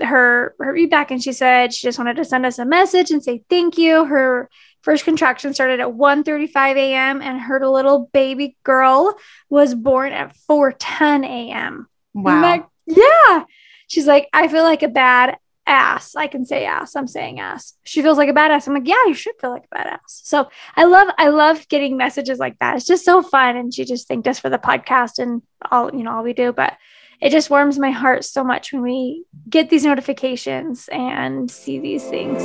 her 0.00 0.54
her 0.58 0.74
VBAC 0.74 1.10
and 1.10 1.22
she 1.22 1.32
said 1.32 1.72
she 1.72 1.86
just 1.86 1.98
wanted 1.98 2.16
to 2.16 2.24
send 2.24 2.46
us 2.46 2.58
a 2.58 2.64
message 2.64 3.10
and 3.10 3.22
say 3.22 3.42
thank 3.48 3.78
you. 3.78 4.04
Her 4.04 4.48
first 4.82 5.04
contraction 5.04 5.54
started 5.54 5.80
at 5.80 5.88
1.35 5.88 6.76
a.m 6.76 7.20
and 7.20 7.40
her 7.40 7.66
little 7.68 8.08
baby 8.12 8.56
girl 8.62 9.16
was 9.50 9.74
born 9.74 10.12
at 10.12 10.36
4.10 10.48 11.26
a.m 11.26 11.88
wow. 12.14 12.40
Like, 12.40 12.66
yeah. 12.86 13.44
She's 13.88 14.06
like 14.06 14.28
i 14.32 14.48
feel 14.48 14.62
like 14.62 14.82
a 14.82 14.88
bad 14.88 15.38
ass. 15.66 16.16
I 16.16 16.26
can 16.28 16.46
say 16.46 16.64
ass. 16.64 16.96
I'm 16.96 17.06
saying 17.06 17.40
ass. 17.40 17.74
She 17.84 18.00
feels 18.00 18.16
like 18.16 18.30
a 18.30 18.32
badass. 18.32 18.66
I'm 18.66 18.74
like 18.74 18.88
yeah 18.88 19.04
you 19.06 19.14
should 19.14 19.34
feel 19.40 19.50
like 19.50 19.66
a 19.70 19.76
badass. 19.76 19.98
So 20.06 20.48
i 20.76 20.84
love 20.84 21.08
i 21.18 21.28
love 21.28 21.68
getting 21.68 21.96
messages 21.96 22.38
like 22.38 22.58
that. 22.60 22.76
It's 22.76 22.86
just 22.86 23.04
so 23.04 23.22
fun. 23.22 23.56
And 23.56 23.72
she 23.72 23.84
just 23.84 24.08
thanked 24.08 24.28
us 24.28 24.38
for 24.38 24.48
the 24.48 24.58
podcast 24.58 25.18
and 25.18 25.42
all 25.70 25.94
you 25.94 26.02
know 26.02 26.12
all 26.12 26.22
we 26.22 26.32
do. 26.32 26.52
But 26.52 26.76
it 27.20 27.30
just 27.30 27.50
warms 27.50 27.78
my 27.78 27.90
heart 27.90 28.24
so 28.24 28.44
much 28.44 28.72
when 28.72 28.82
we 28.82 29.24
get 29.48 29.70
these 29.70 29.84
notifications 29.84 30.88
and 30.92 31.50
see 31.50 31.78
these 31.78 32.04
things. 32.04 32.42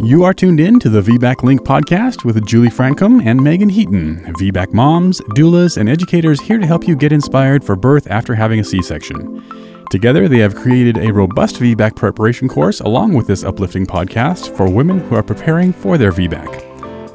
You 0.00 0.24
are 0.24 0.32
tuned 0.32 0.60
in 0.60 0.78
to 0.80 0.88
the 0.88 1.02
VBAC 1.02 1.42
Link 1.42 1.62
podcast 1.62 2.24
with 2.24 2.46
Julie 2.46 2.68
Francom 2.68 3.24
and 3.26 3.42
Megan 3.42 3.68
Heaton, 3.68 4.32
VBAC 4.34 4.72
moms, 4.72 5.20
doulas, 5.34 5.76
and 5.76 5.88
educators 5.88 6.40
here 6.40 6.58
to 6.58 6.66
help 6.66 6.86
you 6.86 6.96
get 6.96 7.12
inspired 7.12 7.64
for 7.64 7.76
birth 7.76 8.06
after 8.08 8.34
having 8.34 8.60
a 8.60 8.64
C 8.64 8.80
section. 8.80 9.44
Together, 9.90 10.28
they 10.28 10.38
have 10.38 10.54
created 10.54 10.98
a 10.98 11.12
robust 11.12 11.56
VBAC 11.56 11.96
preparation 11.96 12.48
course 12.48 12.80
along 12.80 13.14
with 13.14 13.26
this 13.26 13.42
uplifting 13.42 13.86
podcast 13.86 14.56
for 14.56 14.70
women 14.70 15.00
who 15.00 15.16
are 15.16 15.22
preparing 15.22 15.72
for 15.72 15.98
their 15.98 16.12
VBAC. 16.12 16.67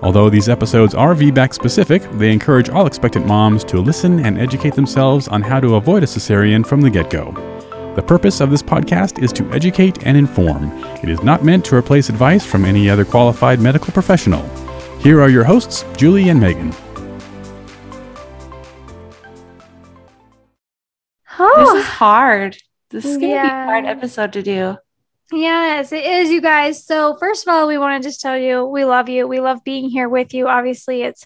Although 0.03 0.29
these 0.29 0.49
episodes 0.49 0.93
are 0.93 1.15
VBAC 1.15 1.53
specific, 1.53 2.03
they 2.19 2.33
encourage 2.33 2.69
all 2.69 2.85
expectant 2.85 3.25
moms 3.25 3.63
to 3.63 3.79
listen 3.79 4.19
and 4.25 4.37
educate 4.37 4.73
themselves 4.75 5.29
on 5.29 5.41
how 5.41 5.61
to 5.61 5.75
avoid 5.75 6.03
a 6.03 6.05
cesarean 6.05 6.67
from 6.67 6.81
the 6.81 6.89
get 6.89 7.09
go. 7.09 7.31
The 7.95 8.03
purpose 8.03 8.41
of 8.41 8.49
this 8.49 8.61
podcast 8.61 9.23
is 9.23 9.31
to 9.31 9.49
educate 9.53 10.05
and 10.05 10.17
inform. 10.17 10.73
It 11.01 11.07
is 11.07 11.23
not 11.23 11.45
meant 11.45 11.63
to 11.65 11.77
replace 11.77 12.09
advice 12.09 12.45
from 12.45 12.65
any 12.65 12.89
other 12.89 13.05
qualified 13.05 13.61
medical 13.61 13.93
professional. 13.93 14.45
Here 14.99 15.21
are 15.21 15.29
your 15.29 15.45
hosts, 15.45 15.85
Julie 15.95 16.27
and 16.27 16.39
Megan. 16.39 16.73
Oh. 21.39 21.75
This 21.75 21.85
is 21.85 21.89
hard. 21.89 22.57
This 22.89 23.05
is 23.05 23.17
going 23.17 23.29
to 23.29 23.35
yeah. 23.35 23.43
be 23.43 23.47
a 23.47 23.71
hard 23.71 23.85
episode 23.85 24.33
to 24.33 24.43
do. 24.43 24.77
Yes, 25.35 25.91
it 25.91 26.05
is, 26.05 26.29
you 26.29 26.41
guys. 26.41 26.85
So, 26.85 27.17
first 27.17 27.47
of 27.47 27.51
all, 27.51 27.67
we 27.67 27.79
want 27.79 28.01
to 28.01 28.07
just 28.07 28.21
tell 28.21 28.37
you 28.37 28.65
we 28.65 28.85
love 28.85 29.09
you. 29.09 29.27
We 29.27 29.39
love 29.39 29.63
being 29.63 29.89
here 29.89 30.07
with 30.07 30.31
you. 30.31 30.47
Obviously, 30.47 31.01
it's 31.01 31.25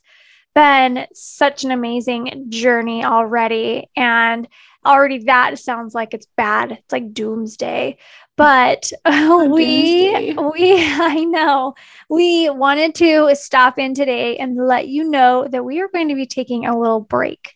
been 0.55 1.05
such 1.13 1.65
an 1.65 1.71
amazing 1.71 2.45
journey 2.47 3.03
already. 3.03 3.89
And 3.97 4.47
already 4.85 5.25
that 5.25 5.59
sounds 5.59 5.93
like 5.93 6.13
it's 6.13 6.27
bad. 6.37 6.71
It's 6.71 6.91
like 6.93 7.13
doomsday. 7.13 7.97
But 8.37 8.89
oh, 9.05 9.49
we, 9.49 10.33
we, 10.33 10.75
I 10.85 11.25
know, 11.25 11.75
we 12.09 12.49
wanted 12.49 12.95
to 12.95 13.35
stop 13.35 13.77
in 13.77 13.93
today 13.93 14.37
and 14.37 14.55
let 14.55 14.87
you 14.87 15.03
know 15.03 15.49
that 15.51 15.65
we 15.65 15.81
are 15.81 15.89
going 15.89 16.07
to 16.07 16.15
be 16.15 16.27
taking 16.27 16.65
a 16.65 16.79
little 16.79 17.01
break. 17.01 17.55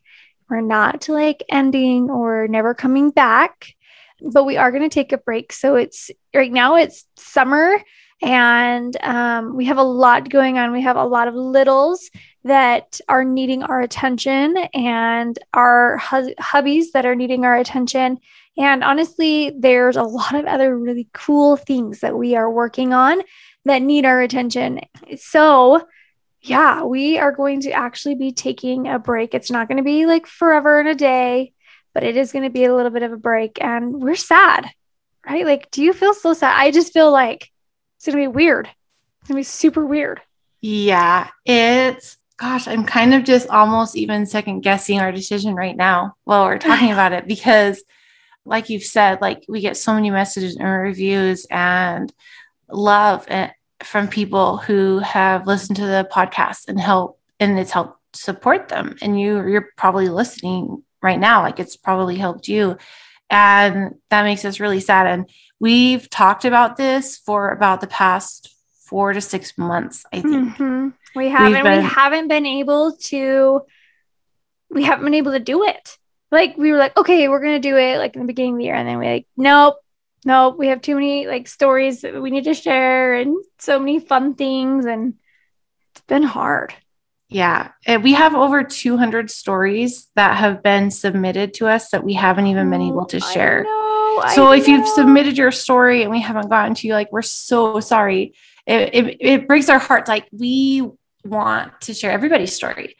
We're 0.49 0.59
not 0.59 1.07
like 1.07 1.45
ending 1.49 2.09
or 2.09 2.49
never 2.49 2.73
coming 2.73 3.09
back 3.09 3.73
but 4.21 4.45
we 4.45 4.57
are 4.57 4.71
going 4.71 4.83
to 4.83 4.93
take 4.93 5.11
a 5.11 5.17
break. 5.17 5.53
So 5.53 5.75
it's 5.75 6.11
right 6.33 6.51
now 6.51 6.75
it's 6.75 7.05
summer 7.15 7.77
and 8.21 8.95
um, 9.03 9.55
we 9.55 9.65
have 9.65 9.77
a 9.77 9.83
lot 9.83 10.29
going 10.29 10.57
on. 10.59 10.71
We 10.71 10.83
have 10.83 10.95
a 10.95 11.05
lot 11.05 11.27
of 11.27 11.33
littles 11.33 12.09
that 12.43 12.99
are 13.09 13.23
needing 13.23 13.63
our 13.63 13.81
attention 13.81 14.57
and 14.73 15.37
our 15.53 15.97
hu- 15.97 16.35
hubbies 16.35 16.91
that 16.93 17.05
are 17.05 17.15
needing 17.15 17.45
our 17.45 17.57
attention. 17.57 18.19
And 18.57 18.83
honestly, 18.83 19.53
there's 19.57 19.95
a 19.95 20.03
lot 20.03 20.35
of 20.35 20.45
other 20.45 20.77
really 20.77 21.07
cool 21.13 21.57
things 21.57 22.01
that 22.01 22.17
we 22.17 22.35
are 22.35 22.49
working 22.49 22.93
on 22.93 23.21
that 23.65 23.81
need 23.81 24.05
our 24.05 24.21
attention. 24.21 24.81
So, 25.17 25.87
yeah, 26.41 26.83
we 26.83 27.17
are 27.17 27.31
going 27.31 27.61
to 27.61 27.71
actually 27.71 28.15
be 28.15 28.31
taking 28.31 28.87
a 28.87 28.99
break. 28.99 29.33
It's 29.33 29.51
not 29.51 29.67
going 29.67 29.77
to 29.77 29.83
be 29.83 30.05
like 30.05 30.27
forever 30.27 30.79
and 30.79 30.89
a 30.89 30.95
day 30.95 31.53
but 31.93 32.03
it 32.03 32.17
is 32.17 32.31
going 32.31 32.43
to 32.43 32.49
be 32.49 32.65
a 32.65 32.75
little 32.75 32.91
bit 32.91 33.03
of 33.03 33.11
a 33.11 33.17
break 33.17 33.61
and 33.61 34.01
we're 34.01 34.15
sad, 34.15 34.69
right? 35.27 35.45
Like, 35.45 35.71
do 35.71 35.83
you 35.83 35.93
feel 35.93 36.13
so 36.13 36.33
sad? 36.33 36.55
I 36.57 36.71
just 36.71 36.93
feel 36.93 37.11
like 37.11 37.51
it's 37.97 38.05
going 38.05 38.17
to 38.17 38.29
be 38.29 38.35
weird. 38.35 38.67
It's 38.67 39.29
going 39.29 39.35
to 39.35 39.39
be 39.39 39.43
super 39.43 39.85
weird. 39.85 40.21
Yeah, 40.61 41.29
it's 41.45 42.17
gosh, 42.37 42.67
I'm 42.67 42.85
kind 42.85 43.13
of 43.13 43.23
just 43.23 43.47
almost 43.49 43.95
even 43.95 44.25
second 44.25 44.61
guessing 44.61 44.99
our 44.99 45.11
decision 45.11 45.53
right 45.53 45.77
now 45.77 46.15
while 46.23 46.45
we're 46.45 46.57
talking 46.57 46.91
about 46.93 47.13
it 47.13 47.27
because 47.27 47.83
like 48.45 48.69
you've 48.69 48.83
said, 48.83 49.21
like 49.21 49.45
we 49.47 49.61
get 49.61 49.77
so 49.77 49.93
many 49.93 50.09
messages 50.09 50.55
and 50.55 50.67
reviews 50.67 51.45
and 51.51 52.11
love 52.69 53.25
eh, 53.27 53.51
from 53.83 54.07
people 54.07 54.57
who 54.57 54.99
have 54.99 55.45
listened 55.45 55.75
to 55.77 55.85
the 55.85 56.07
podcast 56.11 56.67
and 56.67 56.79
help 56.79 57.19
and 57.39 57.59
it's 57.59 57.71
helped 57.71 57.99
support 58.13 58.67
them 58.67 58.95
and 59.01 59.19
you 59.19 59.45
you're 59.47 59.69
probably 59.77 60.09
listening 60.09 60.83
right 61.01 61.19
now. 61.19 61.41
Like 61.41 61.59
it's 61.59 61.75
probably 61.75 62.15
helped 62.15 62.47
you. 62.47 62.77
And 63.29 63.95
that 64.09 64.23
makes 64.23 64.43
us 64.43 64.59
really 64.59 64.81
sad. 64.81 65.07
And 65.07 65.29
we've 65.59 66.09
talked 66.09 66.45
about 66.45 66.75
this 66.75 67.17
for 67.17 67.51
about 67.51 67.81
the 67.81 67.87
past 67.87 68.53
four 68.85 69.13
to 69.13 69.21
six 69.21 69.57
months, 69.57 70.05
I 70.11 70.21
think. 70.21 70.55
Mm-hmm. 70.55 70.89
We 71.15 71.29
haven't 71.29 71.63
been, 71.63 71.83
we 71.83 71.89
haven't 71.89 72.27
been 72.27 72.45
able 72.45 72.97
to 72.97 73.61
we 74.69 74.83
haven't 74.83 75.05
been 75.05 75.13
able 75.13 75.33
to 75.33 75.39
do 75.39 75.65
it. 75.65 75.97
Like 76.31 76.55
we 76.57 76.71
were 76.71 76.77
like, 76.77 76.97
okay, 76.97 77.27
we're 77.27 77.41
gonna 77.41 77.59
do 77.59 77.77
it 77.77 77.97
like 77.97 78.15
in 78.15 78.21
the 78.21 78.27
beginning 78.27 78.53
of 78.53 78.57
the 78.59 78.63
year, 78.65 78.75
and 78.75 78.87
then 78.87 78.99
we 78.99 79.07
like, 79.07 79.27
nope, 79.35 79.75
nope, 80.25 80.57
we 80.57 80.67
have 80.67 80.81
too 80.81 80.95
many 80.95 81.27
like 81.27 81.47
stories 81.47 82.01
that 82.01 82.21
we 82.21 82.31
need 82.31 82.45
to 82.45 82.53
share 82.53 83.15
and 83.15 83.35
so 83.59 83.79
many 83.79 83.99
fun 83.99 84.35
things, 84.35 84.85
and 84.85 85.15
it's 85.91 86.01
been 86.01 86.23
hard. 86.23 86.73
Yeah. 87.31 87.69
We 88.03 88.13
have 88.13 88.35
over 88.35 88.61
200 88.61 89.31
stories 89.31 90.09
that 90.15 90.37
have 90.37 90.61
been 90.61 90.91
submitted 90.91 91.53
to 91.55 91.67
us 91.67 91.89
that 91.91 92.03
we 92.03 92.13
haven't 92.13 92.47
even 92.47 92.69
been 92.69 92.81
able 92.81 93.05
to 93.05 93.21
share. 93.21 93.63
Know, 93.63 94.23
so 94.35 94.51
if 94.51 94.67
you've 94.67 94.87
submitted 94.87 95.37
your 95.37 95.51
story 95.51 96.01
and 96.03 96.11
we 96.11 96.19
haven't 96.19 96.49
gotten 96.49 96.75
to 96.75 96.87
you, 96.87 96.93
like, 96.93 97.09
we're 97.11 97.21
so 97.21 97.79
sorry. 97.79 98.33
It, 98.67 98.93
it, 98.93 99.17
it 99.21 99.47
breaks 99.47 99.69
our 99.69 99.79
hearts. 99.79 100.09
Like, 100.09 100.27
we 100.33 100.85
want 101.23 101.79
to 101.81 101.93
share 101.93 102.11
everybody's 102.11 102.53
story. 102.53 102.97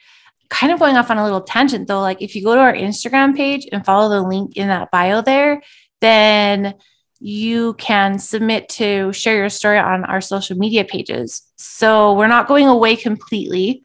Kind 0.48 0.72
of 0.72 0.78
going 0.78 0.96
off 0.96 1.10
on 1.10 1.18
a 1.18 1.24
little 1.24 1.42
tangent 1.42 1.86
though, 1.86 2.00
like, 2.00 2.22
if 2.22 2.34
you 2.34 2.42
go 2.42 2.54
to 2.54 2.60
our 2.60 2.72
Instagram 2.72 3.36
page 3.36 3.68
and 3.70 3.84
follow 3.84 4.08
the 4.08 4.26
link 4.26 4.56
in 4.56 4.68
that 4.68 4.90
bio 4.90 5.20
there, 5.20 5.62
then 6.00 6.74
you 7.20 7.74
can 7.74 8.18
submit 8.18 8.70
to 8.70 9.12
share 9.12 9.36
your 9.36 9.50
story 9.50 9.78
on 9.78 10.04
our 10.06 10.22
social 10.22 10.56
media 10.56 10.84
pages. 10.84 11.42
So 11.56 12.14
we're 12.14 12.28
not 12.28 12.48
going 12.48 12.66
away 12.66 12.96
completely 12.96 13.84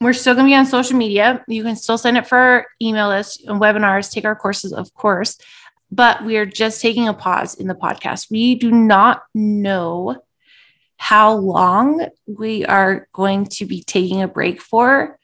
we're 0.00 0.12
still 0.12 0.34
going 0.34 0.46
to 0.46 0.50
be 0.50 0.54
on 0.54 0.66
social 0.66 0.96
media. 0.96 1.44
You 1.48 1.62
can 1.64 1.76
still 1.76 1.98
sign 1.98 2.16
up 2.16 2.26
for 2.26 2.38
our 2.38 2.66
email 2.80 3.08
list 3.08 3.44
and 3.44 3.60
webinars, 3.60 4.10
take 4.10 4.24
our 4.24 4.36
courses, 4.36 4.72
of 4.72 4.92
course, 4.94 5.38
but 5.90 6.24
we 6.24 6.36
are 6.36 6.46
just 6.46 6.80
taking 6.80 7.08
a 7.08 7.14
pause 7.14 7.54
in 7.54 7.66
the 7.66 7.74
podcast. 7.74 8.30
We 8.30 8.54
do 8.54 8.70
not 8.70 9.22
know 9.34 10.22
how 10.96 11.34
long 11.34 12.06
we 12.26 12.64
are 12.66 13.08
going 13.12 13.46
to 13.46 13.66
be 13.66 13.82
taking 13.82 14.22
a 14.22 14.28
break 14.28 14.60
for, 14.60 15.18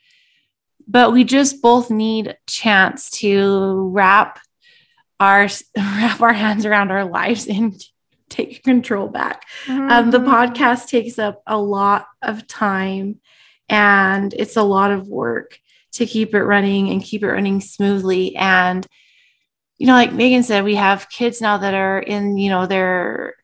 but 0.86 1.12
we 1.12 1.24
just 1.24 1.62
both 1.62 1.90
need 1.90 2.28
a 2.28 2.36
chance 2.46 3.10
to 3.10 3.90
wrap 3.92 4.40
our 5.20 5.48
wrap 5.76 6.20
our 6.20 6.32
hands 6.32 6.66
around 6.66 6.90
our 6.90 7.04
lives 7.04 7.46
and 7.46 7.80
take 8.28 8.62
control 8.64 9.08
back. 9.08 9.44
Mm-hmm. 9.66 9.90
Um, 9.90 10.10
the 10.10 10.18
mm-hmm. 10.18 10.30
podcast 10.30 10.88
takes 10.88 11.18
up 11.18 11.42
a 11.46 11.58
lot 11.58 12.06
of 12.22 12.46
time 12.46 13.20
and 13.68 14.32
it's 14.34 14.56
a 14.56 14.62
lot 14.62 14.90
of 14.90 15.08
work 15.08 15.58
to 15.92 16.06
keep 16.06 16.34
it 16.34 16.42
running 16.42 16.90
and 16.90 17.02
keep 17.02 17.22
it 17.22 17.30
running 17.30 17.60
smoothly. 17.60 18.36
And 18.36 18.86
you 19.78 19.88
know 19.88 19.94
like 19.94 20.12
megan 20.12 20.44
said 20.44 20.62
we 20.62 20.76
have 20.76 21.10
kids 21.10 21.40
now 21.40 21.58
that 21.58 21.74
are 21.74 21.98
in 21.98 22.38
you 22.38 22.48
know 22.48 22.64
their 22.64 23.34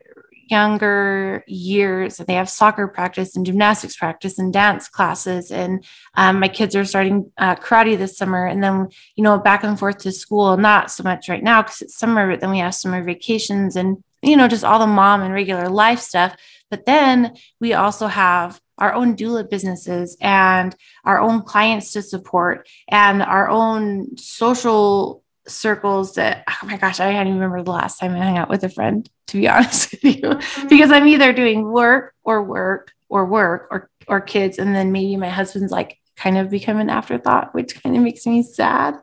younger 0.51 1.45
years 1.47 2.19
and 2.19 2.27
they 2.27 2.33
have 2.33 2.49
soccer 2.49 2.85
practice 2.87 3.37
and 3.37 3.45
gymnastics 3.45 3.95
practice 3.95 4.37
and 4.37 4.51
dance 4.51 4.89
classes. 4.89 5.49
And 5.49 5.83
um, 6.15 6.41
my 6.41 6.49
kids 6.49 6.75
are 6.75 6.83
starting 6.83 7.31
uh, 7.37 7.55
karate 7.55 7.97
this 7.97 8.17
summer 8.17 8.45
and 8.45 8.61
then 8.61 8.89
you 9.15 9.23
know 9.23 9.39
back 9.39 9.63
and 9.63 9.79
forth 9.79 9.99
to 9.99 10.11
school 10.11 10.57
not 10.57 10.91
so 10.91 11.03
much 11.03 11.29
right 11.29 11.41
now 11.41 11.61
because 11.61 11.81
it's 11.81 11.97
summer 11.97 12.29
but 12.29 12.41
then 12.41 12.51
we 12.51 12.59
have 12.59 12.75
summer 12.75 13.01
vacations 13.01 13.77
and 13.77 14.03
you 14.21 14.35
know 14.35 14.49
just 14.49 14.65
all 14.65 14.77
the 14.77 14.85
mom 14.85 15.21
and 15.21 15.33
regular 15.33 15.69
life 15.69 15.99
stuff. 15.99 16.35
But 16.69 16.85
then 16.85 17.35
we 17.61 17.73
also 17.73 18.07
have 18.07 18.61
our 18.81 18.93
own 18.93 19.15
doula 19.15 19.47
businesses 19.47 20.17
and 20.19 20.75
our 21.05 21.21
own 21.21 21.43
clients 21.43 21.93
to 21.93 22.01
support 22.01 22.67
and 22.89 23.21
our 23.21 23.47
own 23.47 24.17
social 24.17 25.23
circles 25.47 26.15
that 26.15 26.43
oh 26.49 26.67
my 26.67 26.77
gosh 26.77 26.99
i 26.99 27.11
can't 27.11 27.27
even 27.27 27.39
remember 27.39 27.63
the 27.63 27.71
last 27.71 27.99
time 27.99 28.13
i 28.13 28.17
hung 28.19 28.37
out 28.37 28.49
with 28.49 28.63
a 28.63 28.69
friend 28.69 29.09
to 29.27 29.37
be 29.37 29.47
honest 29.47 29.91
with 29.91 30.03
you 30.03 30.21
mm-hmm. 30.21 30.67
because 30.67 30.91
i'm 30.91 31.07
either 31.07 31.31
doing 31.31 31.71
work 31.71 32.13
or 32.23 32.43
work 32.43 32.91
or 33.07 33.25
work 33.25 33.67
or 33.71 33.89
or 34.07 34.19
kids 34.19 34.57
and 34.57 34.75
then 34.75 34.91
maybe 34.91 35.15
my 35.15 35.29
husband's 35.29 35.71
like 35.71 35.99
kind 36.15 36.37
of 36.37 36.49
become 36.49 36.77
an 36.77 36.89
afterthought 36.89 37.53
which 37.53 37.81
kind 37.81 37.95
of 37.95 38.01
makes 38.01 38.25
me 38.25 38.43
sad 38.43 38.95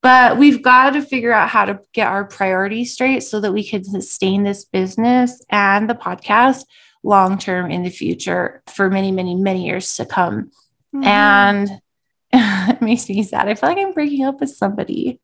but 0.00 0.38
we've 0.38 0.62
got 0.62 0.90
to 0.90 1.02
figure 1.02 1.32
out 1.32 1.48
how 1.48 1.64
to 1.64 1.80
get 1.92 2.06
our 2.06 2.24
priorities 2.24 2.92
straight 2.92 3.20
so 3.20 3.40
that 3.40 3.52
we 3.52 3.66
can 3.66 3.82
sustain 3.82 4.44
this 4.44 4.64
business 4.64 5.44
and 5.50 5.90
the 5.90 5.94
podcast 5.94 6.64
long 7.02 7.38
term 7.38 7.70
in 7.70 7.82
the 7.82 7.90
future 7.90 8.62
for 8.66 8.90
many 8.90 9.10
many 9.12 9.34
many 9.34 9.66
years 9.66 9.96
to 9.96 10.04
come 10.04 10.50
mm-hmm. 10.94 11.04
and 11.04 11.70
it 12.32 12.82
makes 12.82 13.08
me 13.08 13.22
sad 13.22 13.48
i 13.48 13.54
feel 13.54 13.68
like 13.68 13.78
i'm 13.78 13.92
breaking 13.92 14.24
up 14.24 14.40
with 14.40 14.50
somebody 14.50 15.20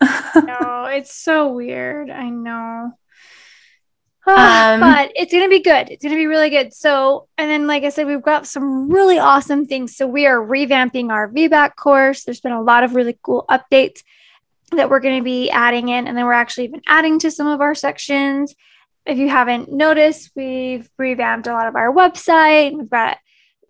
no, 0.34 0.86
it's 0.90 1.14
so 1.14 1.52
weird. 1.52 2.10
I 2.10 2.28
know. 2.28 2.92
um, 4.26 4.80
but 4.80 5.12
it's 5.14 5.32
going 5.32 5.44
to 5.44 5.50
be 5.50 5.60
good. 5.60 5.88
It's 5.88 6.02
going 6.02 6.14
to 6.14 6.20
be 6.20 6.26
really 6.26 6.50
good. 6.50 6.74
So, 6.74 7.28
and 7.38 7.50
then, 7.50 7.66
like 7.66 7.84
I 7.84 7.90
said, 7.90 8.06
we've 8.06 8.22
got 8.22 8.46
some 8.46 8.90
really 8.90 9.18
awesome 9.18 9.66
things. 9.66 9.96
So, 9.96 10.06
we 10.06 10.26
are 10.26 10.38
revamping 10.38 11.10
our 11.10 11.30
VBAC 11.30 11.76
course. 11.76 12.24
There's 12.24 12.40
been 12.40 12.52
a 12.52 12.62
lot 12.62 12.84
of 12.84 12.94
really 12.94 13.18
cool 13.22 13.44
updates 13.48 14.02
that 14.72 14.90
we're 14.90 15.00
going 15.00 15.18
to 15.18 15.24
be 15.24 15.50
adding 15.50 15.88
in. 15.88 16.06
And 16.08 16.16
then 16.16 16.24
we're 16.24 16.32
actually 16.32 16.64
even 16.64 16.82
adding 16.86 17.18
to 17.20 17.30
some 17.30 17.46
of 17.46 17.60
our 17.60 17.74
sections. 17.74 18.54
If 19.06 19.18
you 19.18 19.28
haven't 19.28 19.70
noticed, 19.70 20.30
we've 20.34 20.88
revamped 20.98 21.46
a 21.46 21.52
lot 21.52 21.68
of 21.68 21.76
our 21.76 21.92
website. 21.92 22.76
We've 22.76 22.90
got, 22.90 23.18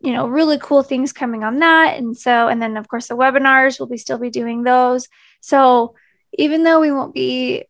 you 0.01 0.13
know, 0.13 0.29
really 0.29 0.59
cool 0.59 0.83
things 0.83 1.13
coming 1.13 1.45
on 1.45 1.59
that. 1.59 1.97
And 1.99 2.17
so, 2.17 2.49
and 2.49 2.61
then, 2.61 2.77
of 2.77 2.89
course, 2.89 3.09
the 3.09 3.17
webinars, 3.17 3.79
we'll 3.79 3.89
be 3.89 3.99
still 3.99 4.19
be 4.19 4.31
doing 4.31 4.63
those. 4.63 5.09
So, 5.41 5.95
even 6.39 6.65
though 6.65 6.81
we 6.81 6.91
won't 6.91 7.15
be 7.15 7.65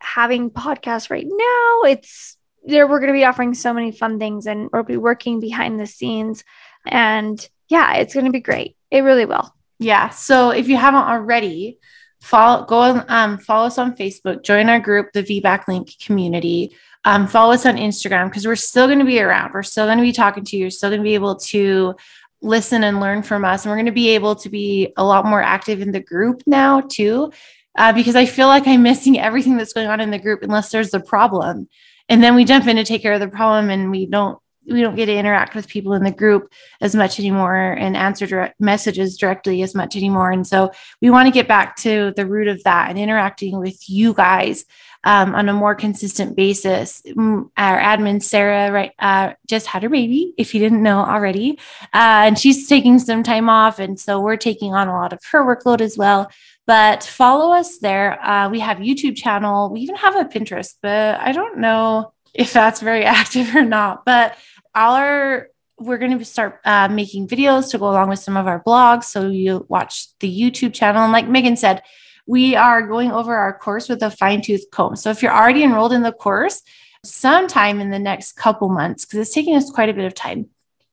having 0.00 0.50
podcasts 0.50 1.10
right 1.10 1.26
now, 1.26 1.90
it's 1.90 2.36
there 2.64 2.86
we're 2.86 3.00
going 3.00 3.12
to 3.12 3.18
be 3.18 3.24
offering 3.24 3.54
so 3.54 3.72
many 3.72 3.90
fun 3.90 4.18
things 4.18 4.46
and 4.46 4.68
we'll 4.72 4.84
be 4.84 4.96
working 4.96 5.40
behind 5.40 5.80
the 5.80 5.86
scenes 5.86 6.44
and 6.86 7.48
yeah, 7.68 7.94
it's 7.94 8.14
going 8.14 8.26
to 8.26 8.32
be 8.32 8.40
great. 8.40 8.76
It 8.90 9.00
really 9.00 9.24
will. 9.24 9.54
Yeah. 9.78 10.10
So 10.10 10.50
if 10.50 10.68
you 10.68 10.76
haven't 10.76 11.04
already, 11.04 11.78
follow 12.20 12.64
go 12.66 13.04
um, 13.08 13.38
follow 13.38 13.66
us 13.66 13.78
on 13.78 13.96
Facebook, 13.96 14.44
join 14.44 14.68
our 14.68 14.78
group, 14.78 15.12
the 15.12 15.22
VBAC 15.22 15.68
Link 15.68 15.90
community. 16.04 16.76
Um, 17.04 17.26
follow 17.26 17.52
us 17.52 17.66
on 17.66 17.76
Instagram 17.76 18.26
because 18.26 18.46
we're 18.46 18.56
still 18.56 18.86
going 18.86 19.00
to 19.00 19.04
be 19.04 19.20
around. 19.20 19.52
We're 19.52 19.62
still 19.64 19.86
going 19.86 19.98
to 19.98 20.02
be 20.02 20.12
talking 20.12 20.44
to 20.44 20.56
you. 20.56 20.62
You're 20.62 20.70
still 20.70 20.90
going 20.90 21.00
to 21.00 21.04
be 21.04 21.14
able 21.14 21.36
to 21.36 21.96
listen 22.42 22.84
and 22.84 23.00
learn 23.00 23.22
from 23.22 23.44
us. 23.44 23.64
And 23.64 23.70
we're 23.70 23.76
going 23.76 23.86
to 23.86 23.92
be 23.92 24.10
able 24.10 24.36
to 24.36 24.48
be 24.48 24.92
a 24.96 25.04
lot 25.04 25.24
more 25.24 25.42
active 25.42 25.80
in 25.80 25.92
the 25.92 26.00
group 26.00 26.42
now, 26.46 26.80
too 26.80 27.32
uh, 27.76 27.92
because 27.92 28.16
I 28.16 28.26
feel 28.26 28.48
like 28.48 28.66
I'm 28.66 28.82
missing 28.82 29.18
everything 29.18 29.56
that's 29.56 29.72
going 29.72 29.88
on 29.88 30.00
in 30.00 30.10
the 30.10 30.18
group 30.18 30.42
unless 30.42 30.70
there's 30.70 30.94
a 30.94 31.00
problem. 31.00 31.68
And 32.08 32.22
then 32.22 32.34
we 32.34 32.44
jump 32.44 32.66
in 32.66 32.76
to 32.76 32.84
take 32.84 33.02
care 33.02 33.14
of 33.14 33.20
the 33.20 33.28
problem 33.28 33.70
and 33.70 33.90
we 33.90 34.06
don't 34.06 34.38
we 34.70 34.80
don't 34.80 34.94
get 34.94 35.06
to 35.06 35.16
interact 35.16 35.56
with 35.56 35.66
people 35.66 35.92
in 35.94 36.04
the 36.04 36.12
group 36.12 36.52
as 36.80 36.94
much 36.94 37.18
anymore 37.18 37.72
and 37.72 37.96
answer 37.96 38.28
direct 38.28 38.60
messages 38.60 39.16
directly 39.16 39.60
as 39.62 39.74
much 39.74 39.96
anymore. 39.96 40.30
And 40.30 40.46
so 40.46 40.70
we 41.00 41.10
want 41.10 41.26
to 41.26 41.32
get 41.32 41.48
back 41.48 41.74
to 41.78 42.12
the 42.14 42.26
root 42.26 42.46
of 42.46 42.62
that 42.62 42.88
and 42.88 42.96
interacting 42.96 43.58
with 43.58 43.88
you 43.88 44.14
guys 44.14 44.64
um, 45.04 45.34
on 45.34 45.48
a 45.48 45.52
more 45.52 45.74
consistent 45.74 46.36
basis. 46.36 47.02
Mm, 47.06 47.50
our 47.56 47.78
admin 47.78 48.22
Sarah, 48.22 48.70
right, 48.70 48.92
uh, 48.98 49.34
just 49.46 49.66
had 49.66 49.82
her 49.82 49.88
baby. 49.88 50.34
If 50.38 50.54
you 50.54 50.60
didn't 50.60 50.82
know 50.82 50.98
already, 50.98 51.58
uh, 51.92 52.26
and 52.26 52.38
she's 52.38 52.68
taking 52.68 52.98
some 52.98 53.22
time 53.22 53.48
off, 53.48 53.78
and 53.78 53.98
so 53.98 54.20
we're 54.20 54.36
taking 54.36 54.74
on 54.74 54.88
a 54.88 54.92
lot 54.92 55.12
of 55.12 55.20
her 55.32 55.44
workload 55.44 55.80
as 55.80 55.98
well. 55.98 56.30
But 56.66 57.02
follow 57.02 57.52
us 57.52 57.78
there. 57.78 58.24
Uh, 58.24 58.48
we 58.48 58.60
have 58.60 58.78
YouTube 58.78 59.16
channel. 59.16 59.70
We 59.70 59.80
even 59.80 59.96
have 59.96 60.16
a 60.16 60.24
Pinterest, 60.24 60.74
but 60.80 61.20
I 61.20 61.32
don't 61.32 61.58
know 61.58 62.12
if 62.34 62.52
that's 62.52 62.80
very 62.80 63.04
active 63.04 63.54
or 63.54 63.64
not. 63.64 64.04
But 64.04 64.36
our 64.74 65.48
we're 65.78 65.98
going 65.98 66.16
to 66.16 66.24
start 66.24 66.60
uh, 66.64 66.88
making 66.88 67.28
videos 67.28 67.70
to 67.70 67.78
go 67.78 67.90
along 67.90 68.08
with 68.08 68.18
some 68.18 68.36
of 68.36 68.46
our 68.46 68.62
blogs. 68.62 69.04
So 69.04 69.28
you 69.28 69.66
watch 69.68 70.16
the 70.20 70.40
YouTube 70.40 70.72
channel. 70.72 71.02
And 71.02 71.12
like 71.12 71.28
Megan 71.28 71.56
said, 71.56 71.82
we 72.26 72.56
are 72.56 72.86
going 72.86 73.10
over 73.10 73.34
our 73.34 73.58
course 73.58 73.88
with 73.88 74.02
a 74.02 74.10
fine 74.10 74.42
tooth 74.42 74.66
comb. 74.70 74.96
So 74.96 75.10
if 75.10 75.22
you're 75.22 75.34
already 75.34 75.62
enrolled 75.62 75.92
in 75.92 76.02
the 76.02 76.12
course, 76.12 76.62
sometime 77.04 77.80
in 77.80 77.90
the 77.90 77.98
next 77.98 78.32
couple 78.32 78.68
months, 78.68 79.04
because 79.04 79.18
it's 79.20 79.34
taking 79.34 79.56
us 79.56 79.70
quite 79.70 79.88
a 79.88 79.94
bit 79.94 80.04
of 80.04 80.14
time, 80.14 80.48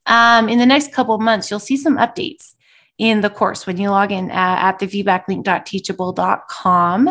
um, 0.06 0.48
in 0.50 0.58
the 0.58 0.66
next 0.66 0.92
couple 0.92 1.18
months, 1.20 1.52
you'll 1.52 1.60
see 1.60 1.78
some 1.78 1.98
updates 1.98 2.56
in 2.98 3.22
the 3.22 3.30
course 3.30 3.68
when 3.68 3.78
you 3.78 3.90
log 3.90 4.12
in 4.12 4.32
at, 4.32 4.70
at 4.70 4.80
the 4.80 4.88
vbaclink.teachable.com. 4.88 7.10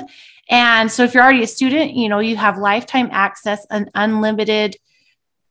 And 0.51 0.91
so 0.91 1.05
if 1.05 1.15
you're 1.15 1.23
already 1.23 1.45
a 1.45 1.47
student, 1.47 1.95
you 1.95 2.09
know, 2.09 2.19
you 2.19 2.37
have 2.37 2.59
lifetime 2.59 3.09
access 3.13 3.65
and 3.71 3.89
unlimited 3.95 4.77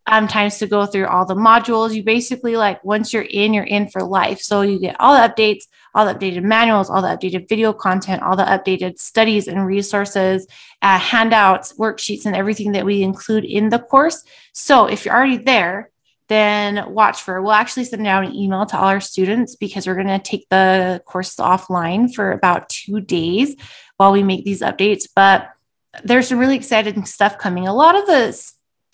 um, 0.07 0.27
times 0.27 0.57
to 0.57 0.67
go 0.67 0.85
through 0.85 1.07
all 1.07 1.25
the 1.25 1.35
modules. 1.35 1.93
You 1.93 2.03
basically 2.03 2.55
like 2.55 2.83
once 2.83 3.13
you're 3.13 3.27
in, 3.29 3.53
you're 3.53 3.63
in 3.63 3.89
for 3.89 4.03
life. 4.03 4.39
So 4.39 4.61
you 4.61 4.79
get 4.79 4.95
all 4.99 5.13
the 5.13 5.27
updates, 5.27 5.65
all 5.93 6.05
the 6.05 6.15
updated 6.15 6.43
manuals, 6.43 6.89
all 6.89 7.01
the 7.01 7.09
updated 7.09 7.49
video 7.49 7.73
content, 7.73 8.23
all 8.23 8.35
the 8.35 8.43
updated 8.43 8.99
studies 8.99 9.47
and 9.47 9.65
resources, 9.65 10.47
uh, 10.81 10.97
handouts, 10.97 11.73
worksheets, 11.73 12.25
and 12.25 12.35
everything 12.35 12.71
that 12.71 12.85
we 12.85 13.03
include 13.03 13.43
in 13.43 13.69
the 13.69 13.79
course. 13.79 14.23
So 14.53 14.85
if 14.85 15.05
you're 15.05 15.15
already 15.15 15.37
there, 15.37 15.91
then 16.29 16.93
watch 16.93 17.21
for 17.21 17.41
we'll 17.41 17.51
actually 17.51 17.85
send 17.85 18.05
out 18.05 18.25
an 18.25 18.35
email 18.35 18.65
to 18.65 18.77
all 18.77 18.87
our 18.87 18.99
students 18.99 19.55
because 19.55 19.87
we're 19.87 19.95
going 19.95 20.07
to 20.07 20.19
take 20.19 20.47
the 20.49 21.01
course 21.05 21.35
offline 21.37 22.13
for 22.13 22.31
about 22.31 22.69
two 22.69 22.99
days 22.99 23.55
while 23.95 24.11
we 24.11 24.23
make 24.23 24.43
these 24.43 24.61
updates 24.61 25.07
but 25.15 25.49
there's 26.03 26.27
some 26.27 26.37
really 26.37 26.55
exciting 26.55 27.05
stuff 27.05 27.37
coming 27.37 27.67
a 27.67 27.73
lot 27.73 27.95
of 27.95 28.05
the 28.07 28.33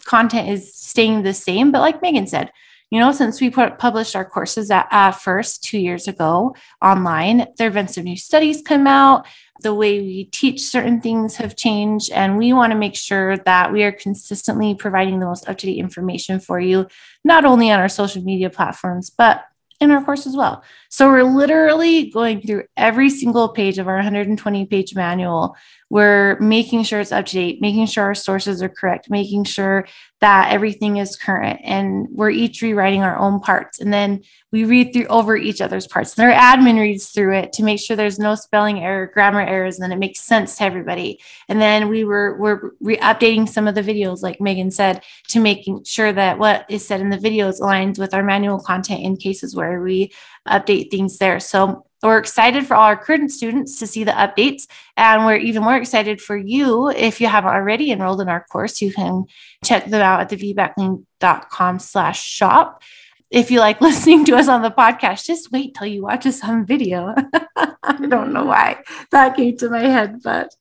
content 0.06 0.50
is 0.50 0.74
staying 0.74 1.24
the 1.24 1.34
same 1.34 1.72
but 1.72 1.82
like 1.82 2.02
megan 2.02 2.28
said 2.28 2.52
you 2.94 3.00
know 3.00 3.12
since 3.12 3.42
we 3.42 3.50
put, 3.50 3.80
published 3.80 4.16
our 4.16 4.24
courses 4.24 4.70
at, 4.70 4.88
at 4.92 5.12
first 5.12 5.64
two 5.64 5.80
years 5.80 6.08
ago 6.08 6.56
online 6.82 7.48
there 7.58 7.66
have 7.68 7.74
been 7.74 7.88
some 7.88 8.04
new 8.04 8.16
studies 8.18 8.62
come 8.62 8.86
out. 8.86 9.26
The 9.62 9.74
way 9.74 10.00
we 10.00 10.26
teach 10.26 10.62
certain 10.62 11.00
things 11.00 11.38
have 11.38 11.56
changed 11.56 12.12
and 12.12 12.38
we 12.38 12.54
want 12.54 12.72
to 12.72 12.78
make 12.78 12.96
sure 12.96 13.38
that 13.38 13.72
we 13.72 13.84
are 13.84 13.92
consistently 13.92 14.76
providing 14.76 15.20
the 15.20 15.26
most 15.26 15.48
up-to-date 15.48 15.78
information 15.78 16.40
for 16.40 16.60
you 16.60 16.88
not 17.24 17.46
only 17.46 17.72
on 17.72 17.80
our 17.80 17.90
social 17.90 18.22
media 18.22 18.50
platforms 18.50 19.10
but 19.10 19.46
in 19.80 19.92
our 19.92 20.04
course 20.04 20.26
as 20.26 20.36
well. 20.36 20.64
So 20.90 21.10
we're 21.10 21.24
literally 21.24 22.10
going 22.10 22.42
through 22.42 22.64
every 22.78 23.10
single 23.10 23.50
page 23.50 23.78
of 23.78 23.88
our 23.88 23.96
120 23.96 24.66
page 24.68 24.96
manual. 24.96 25.56
We're 25.90 26.40
making 26.40 26.84
sure 26.84 27.00
it's 27.00 27.12
up 27.12 27.26
to 27.28 27.34
date, 27.34 27.62
making 27.62 27.88
sure 27.88 28.04
our 28.04 28.16
sources 28.16 28.62
are 28.62 28.70
correct, 28.70 29.10
making 29.10 29.44
sure 29.46 29.88
that 30.24 30.54
everything 30.54 30.96
is 30.96 31.18
current. 31.18 31.60
And 31.66 32.08
we're 32.10 32.30
each 32.30 32.62
rewriting 32.62 33.02
our 33.02 33.18
own 33.18 33.42
parts. 33.42 33.82
And 33.82 33.92
then 33.92 34.24
we 34.54 34.64
read 34.64 34.94
through 34.94 35.08
over 35.08 35.36
each 35.36 35.60
other's 35.60 35.86
parts. 35.86 36.18
And 36.18 36.26
our 36.26 36.34
admin 36.34 36.80
reads 36.80 37.10
through 37.10 37.36
it 37.36 37.52
to 37.54 37.64
make 37.64 37.82
sure 37.82 37.98
there's 37.98 38.20
no 38.20 38.34
spelling 38.36 38.80
error, 38.80 39.12
grammar 39.14 39.42
errors, 39.42 39.76
and 39.76 39.84
then 39.84 39.92
it 39.92 40.00
makes 40.00 40.22
sense 40.22 40.56
to 40.56 40.64
everybody. 40.64 41.20
And 41.50 41.62
then 41.62 41.90
we 41.90 42.06
were 42.06 42.38
we're 42.40 42.72
re- 42.80 42.96
updating 43.00 43.50
some 43.50 43.68
of 43.68 43.76
the 43.76 43.82
videos, 43.82 44.24
like 44.24 44.40
Megan 44.40 44.72
said, 44.72 45.04
to 45.28 45.42
making 45.42 45.84
sure 45.84 46.14
that 46.14 46.40
what 46.40 46.68
is 46.70 46.88
said 46.88 47.02
in 47.02 47.10
the 47.10 47.18
videos 47.18 47.60
aligns 47.60 48.00
with 48.00 48.14
our 48.14 48.24
manual 48.24 48.62
content 48.62 49.02
in 49.02 49.18
cases 49.18 49.58
where 49.58 49.82
we 49.82 50.14
update 50.48 50.90
things 50.90 51.18
there. 51.18 51.42
So 51.42 51.86
we're 52.04 52.18
excited 52.18 52.68
for 52.68 52.76
all 52.76 52.84
our 52.84 52.98
current 52.98 53.32
students 53.32 53.80
to 53.80 53.88
see 53.88 54.04
the 54.04 54.12
updates, 54.12 54.68
and 54.98 55.26
we're 55.26 55.38
even 55.38 55.64
more 55.64 55.78
excited 55.78 56.22
for 56.22 56.36
you 56.36 56.90
if 56.90 57.22
you 57.22 57.28
haven't 57.28 57.54
already 57.54 57.92
enrolled 57.92 58.22
in 58.22 58.30
our 58.30 58.44
course. 58.46 58.82
You 58.82 58.92
can 58.92 59.26
check 59.64 59.86
them 59.86 60.02
out 60.02 60.20
at 60.20 60.30
the 60.30 60.38
vbaclink.com 60.38 61.80
slash 61.80 62.24
shop. 62.24 62.84
If 63.32 63.50
you 63.50 63.60
like 63.60 63.82
listening 63.82 64.26
to 64.26 64.36
us 64.36 64.48
on 64.48 64.62
the 64.62 64.72
podcast, 64.72 65.26
just 65.26 65.52
wait 65.52 65.76
till 65.76 65.88
you 65.88 66.04
watch 66.04 66.26
us 66.26 66.44
on 66.44 66.66
video. 66.66 67.16
I 67.56 68.06
don't 68.08 68.34
know 68.34 68.46
why 68.46 68.84
that 69.12 69.36
came 69.36 69.58
to 69.58 69.70
my 69.70 69.82
head, 69.82 70.22
but 70.24 70.56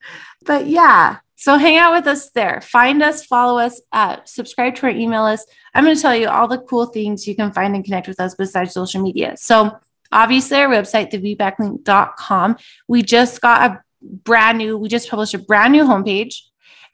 but 0.45 0.67
yeah. 0.67 1.17
So 1.35 1.57
hang 1.57 1.77
out 1.77 1.93
with 1.93 2.07
us 2.07 2.29
there. 2.29 2.61
Find 2.61 3.03
us, 3.03 3.25
follow 3.25 3.59
us, 3.59 3.81
uh, 3.91 4.19
subscribe 4.23 4.75
to 4.75 4.85
our 4.85 4.93
email 4.93 5.25
list. 5.25 5.49
I'm 5.73 5.83
going 5.83 5.93
to 5.93 6.01
tell 6.01 6.15
you 6.15 6.29
all 6.29 6.47
the 6.47 6.59
cool 6.59 6.85
things 6.85 7.27
you 7.27 7.35
can 7.35 7.51
find 7.51 7.75
and 7.75 7.83
connect 7.83 8.07
with 8.07 8.21
us 8.21 8.33
besides 8.33 8.73
social 8.73 9.01
media. 9.01 9.35
So 9.35 9.77
obviously 10.13 10.57
our 10.57 10.69
website, 10.69 11.11
thevbaclink.com. 11.11 12.57
We 12.87 13.01
just 13.01 13.41
got 13.41 13.71
a 13.71 13.83
brand 14.01 14.57
new, 14.57 14.77
we 14.77 14.89
just 14.89 15.09
published 15.09 15.33
a 15.33 15.39
brand 15.39 15.73
new 15.73 15.83
homepage, 15.83 16.35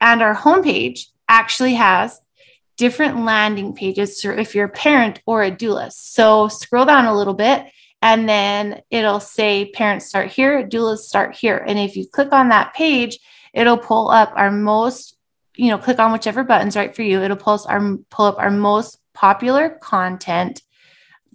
and 0.02 0.22
our 0.22 0.36
homepage 0.36 1.08
actually 1.28 1.76
has 1.76 2.20
different 2.78 3.26
landing 3.26 3.74
pages 3.74 4.22
for 4.22 4.32
if 4.32 4.56
you're 4.56 4.66
a 4.66 4.70
parent 4.70 5.22
or 5.26 5.44
a 5.44 5.52
doula. 5.52 5.92
So 5.92 6.48
scroll 6.48 6.86
down 6.86 7.06
a 7.06 7.16
little 7.16 7.34
bit 7.34 7.66
and 8.02 8.28
then 8.28 8.82
it'll 8.90 9.20
say 9.20 9.70
parents 9.72 10.06
start 10.06 10.32
here, 10.32 10.66
doulas 10.66 11.00
start 11.00 11.36
here. 11.36 11.58
And 11.58 11.78
if 11.78 11.98
you 11.98 12.08
click 12.08 12.32
on 12.32 12.50
that 12.50 12.74
page, 12.74 13.20
it'll 13.54 13.78
pull 13.78 14.10
up 14.10 14.32
our 14.36 14.50
most, 14.50 15.18
you 15.58 15.68
know, 15.68 15.78
click 15.78 16.00
on 16.00 16.14
whichever 16.14 16.44
button's 16.46 16.78
right 16.78 16.96
for 16.96 17.02
you. 17.02 17.22
It'll 17.22 17.36
pull, 17.36 17.60
our, 17.68 17.98
pull 18.10 18.26
up 18.26 18.40
our 18.40 18.52
most 18.52 18.98
popular 19.14 19.70
content 19.70 20.62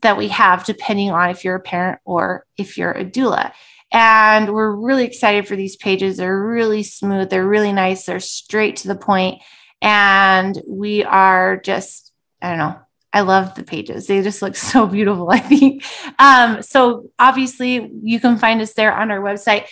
that 0.05 0.17
we 0.17 0.29
have, 0.29 0.65
depending 0.65 1.11
on 1.11 1.31
if 1.31 1.45
you're 1.45 1.57
a 1.57 1.61
parent 1.61 1.99
or 2.05 2.47
if 2.57 2.79
you're 2.79 2.93
a 2.93 3.05
doula. 3.05 3.53
And 3.91 4.55
we're 4.55 4.75
really 4.75 5.05
excited 5.05 5.49
for 5.49 5.57
these 5.57 5.77
pages. 5.77 6.17
They're 6.17 6.41
really 6.41 6.83
smooth, 6.83 7.31
they're 7.31 7.47
really 7.47 7.73
nice, 7.73 8.07
they're 8.07 8.21
straight 8.21 8.77
to 8.77 8.89
the 8.89 8.97
point, 8.97 9.43
And 9.83 10.61
we 10.69 11.05
are 11.05 11.57
just, 11.59 12.13
I 12.41 12.51
don't 12.51 12.59
know, 12.59 12.79
I 13.13 13.21
love 13.21 13.55
the 13.55 13.63
pages. 13.63 14.07
They 14.07 14.23
just 14.23 14.43
look 14.43 14.57
so 14.73 14.87
beautiful, 14.87 15.31
I 15.31 15.39
think. 15.39 15.85
Um, 16.19 16.63
so 16.63 17.11
obviously, 17.19 17.91
you 18.03 18.21
can 18.21 18.39
find 18.39 18.61
us 18.61 18.75
there 18.75 18.93
on 18.93 19.11
our 19.11 19.21
website. 19.21 19.67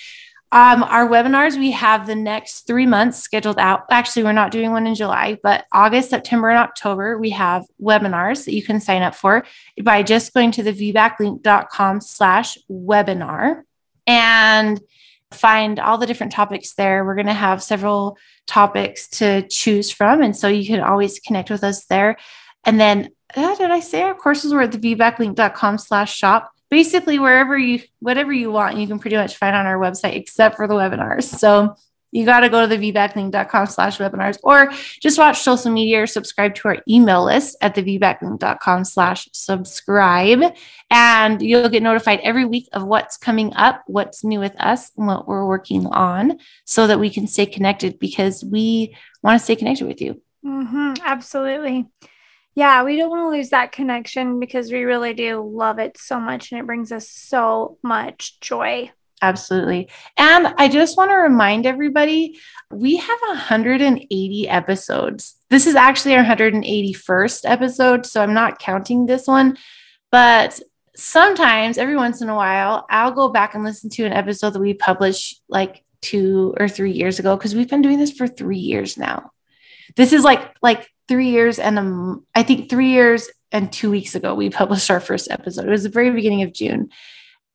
Um, 0.53 0.83
our 0.83 1.09
webinars, 1.09 1.59
we 1.59 1.71
have 1.71 2.07
the 2.07 2.15
next 2.15 2.67
three 2.67 2.85
months 2.85 3.19
scheduled 3.19 3.59
out. 3.59 3.85
Actually, 3.91 4.25
we're 4.25 4.33
not 4.33 4.51
doing 4.51 4.71
one 4.71 4.87
in 4.87 4.95
July, 4.95 5.39
but 5.43 5.65
August, 5.73 6.11
September, 6.11 6.51
and 6.51 6.59
October, 6.59 7.17
we 7.19 7.31
have 7.31 7.65
webinars 7.81 8.45
that 8.45 8.53
you 8.53 8.63
can 8.63 8.79
sign 8.79 9.01
up 9.01 9.15
for 9.15 9.47
by 9.83 10.03
just 10.03 10.35
going 10.35 10.51
to 10.53 10.63
the 10.63 10.75
vbaclink.com 10.75 12.03
slash 12.03 12.59
webinar 12.71 13.63
and 14.07 14.79
find 15.33 15.81
all 15.81 15.97
the 15.97 16.07
different 16.07 16.33
topics 16.33 16.75
there. 16.75 17.03
We're 17.03 17.15
going 17.15 17.27
to 17.29 17.33
have 17.33 17.63
several 17.63 18.19
topics 18.47 19.09
to 19.09 19.49
choose 19.49 19.91
from. 19.91 20.21
And 20.21 20.37
so 20.37 20.49
you 20.49 20.67
can 20.67 20.81
always 20.81 21.19
connect 21.19 21.49
with 21.49 21.65
us 21.65 21.87
there. 21.87 22.19
And 22.65 22.79
then, 22.79 23.09
uh, 23.35 23.55
did 23.55 23.71
I 23.71 23.81
say 23.81 24.03
our 24.03 24.15
courses 24.15 24.53
were 24.53 24.61
at 24.61 24.73
the 24.73 24.95
vbaclink.com 24.97 25.79
slash 25.79 26.15
shop? 26.15 26.53
Basically 26.73 27.19
wherever 27.19 27.59
you 27.59 27.83
whatever 28.01 28.33
you 28.33 28.51
want 28.51 28.79
you 28.79 28.87
can 28.87 28.99
pretty 28.99 29.15
much 29.15 29.37
find 29.37 29.55
on 29.55 29.67
our 29.67 29.77
website 29.77 30.17
except 30.17 30.57
for 30.57 30.67
the 30.67 30.73
webinars. 30.73 31.25
So 31.25 31.77
you 32.13 32.25
got 32.25 32.41
to 32.41 32.49
go 32.49 32.63
to 32.63 32.67
the 32.67 32.93
vbaclink.com 32.93 33.67
slash 33.67 33.99
webinars 33.99 34.39
or 34.43 34.73
just 35.01 35.19
watch 35.19 35.41
social 35.41 35.71
media 35.71 36.03
or 36.03 36.07
subscribe 36.07 36.55
to 36.55 36.69
our 36.69 36.79
email 36.89 37.25
list 37.25 37.59
at 37.61 37.75
the 37.75 37.83
vbaclink.com 37.83 38.85
slash 38.85 39.29
subscribe. 39.33 40.55
And 40.91 41.43
you'll 41.43 41.69
get 41.69 41.83
notified 41.83 42.21
every 42.21 42.47
week 42.47 42.69
of 42.73 42.85
what's 42.85 43.19
coming 43.19 43.53
up 43.55 43.83
what's 43.87 44.25
new 44.25 44.41
with 44.41 44.59
us 44.59 44.91
and 44.97 45.07
what 45.07 45.29
we're 45.29 45.47
working 45.47 45.87
on 45.87 46.39
so 46.65 46.87
that 46.87 47.01
we 47.01 47.11
can 47.11 47.27
stay 47.27 47.45
connected 47.45 47.99
because 47.99 48.43
we 48.43 48.97
want 49.23 49.39
to 49.39 49.45
stay 49.45 49.57
connected 49.57 49.87
with 49.87 50.01
you. 50.01 50.23
Mm-hmm, 50.43 50.95
absolutely 51.05 51.87
yeah, 52.55 52.83
we 52.85 52.97
don't 52.97 53.11
want 53.11 53.33
to 53.33 53.37
lose 53.37 53.51
that 53.51 53.73
connection 53.73 54.39
because 54.39 54.71
we 54.71 54.83
really 54.83 55.15
do 55.15 55.43
love 55.43 55.79
it 55.79 55.97
so 55.99 56.21
much 56.21 56.53
and 56.53 56.61
it 56.61 56.67
brings 56.67 56.93
us 56.93 57.09
so 57.09 57.79
much 57.83 58.39
joy. 58.41 58.91
Absolutely. 59.23 59.89
And 60.17 60.49
I 60.59 60.69
just 60.69 60.97
want 60.97 61.13
to 61.13 61.17
remind 61.17 61.65
everybody 61.65 62.39
we 62.73 62.97
have 62.97 63.19
180 63.21 64.49
episodes. 64.49 65.37
This 65.49 65.67
is 65.69 65.77
actually 65.77 66.17
our 66.17 66.25
181st 66.25 67.43
episode. 67.45 68.05
So 68.05 68.21
I'm 68.21 68.35
not 68.35 68.59
counting 68.59 69.07
this 69.07 69.29
one, 69.29 69.57
but 70.11 70.61
sometimes 70.97 71.79
every 71.79 71.97
once 71.97 72.21
in 72.21 72.29
a 72.29 72.35
while, 72.35 72.85
I'll 72.91 73.13
go 73.13 73.29
back 73.29 73.55
and 73.55 73.63
listen 73.63 73.89
to 73.91 74.05
an 74.05 74.13
episode 74.13 74.51
that 74.51 74.61
we 74.61 74.75
published 74.75 75.41
like 75.49 75.85
two 76.01 76.55
or 76.59 76.69
three 76.69 76.93
years 76.93 77.19
ago 77.21 77.37
because 77.37 77.55
we've 77.55 77.71
been 77.71 77.83
doing 77.83 77.99
this 77.99 78.13
for 78.13 78.27
three 78.27 78.59
years 78.59 78.99
now. 78.99 79.31
This 79.95 80.13
is 80.13 80.25
like 80.25 80.55
like 80.63 80.89
three 81.09 81.31
years 81.31 81.59
and 81.59 82.21
I 82.35 82.43
think 82.43 82.71
three 82.71 82.91
years 82.91 83.29
and 83.51 83.73
two 83.73 83.91
weeks 83.91 84.15
ago, 84.15 84.35
we 84.35 84.51
published 84.51 84.91
our 84.91 85.01
first 85.01 85.31
episode. 85.31 85.67
It 85.67 85.71
was 85.71 85.83
the 85.83 85.89
very 85.89 86.11
beginning 86.11 86.43
of 86.43 86.53
June 86.53 86.91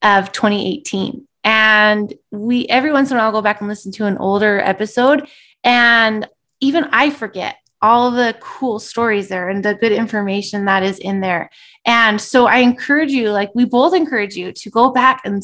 of 0.01 0.31
2018. 0.31 1.27
And 1.43 2.13
we 2.31 2.67
every 2.67 2.91
once 2.91 3.09
in 3.09 3.17
a 3.17 3.19
while 3.19 3.31
go 3.31 3.41
back 3.41 3.61
and 3.61 3.69
listen 3.69 3.91
to 3.93 4.05
an 4.05 4.17
older 4.17 4.59
episode. 4.59 5.27
And 5.63 6.27
even 6.59 6.85
I 6.91 7.09
forget 7.09 7.57
all 7.81 8.11
the 8.11 8.35
cool 8.39 8.79
stories 8.79 9.29
there 9.29 9.49
and 9.49 9.63
the 9.63 9.75
good 9.75 9.91
information 9.91 10.65
that 10.65 10.83
is 10.83 10.99
in 10.99 11.21
there. 11.21 11.49
And 11.85 12.19
so 12.19 12.47
I 12.47 12.57
encourage 12.57 13.11
you, 13.11 13.31
like 13.31 13.51
we 13.53 13.65
both 13.65 13.93
encourage 13.93 14.35
you 14.35 14.51
to 14.51 14.69
go 14.69 14.91
back 14.91 15.21
and 15.25 15.43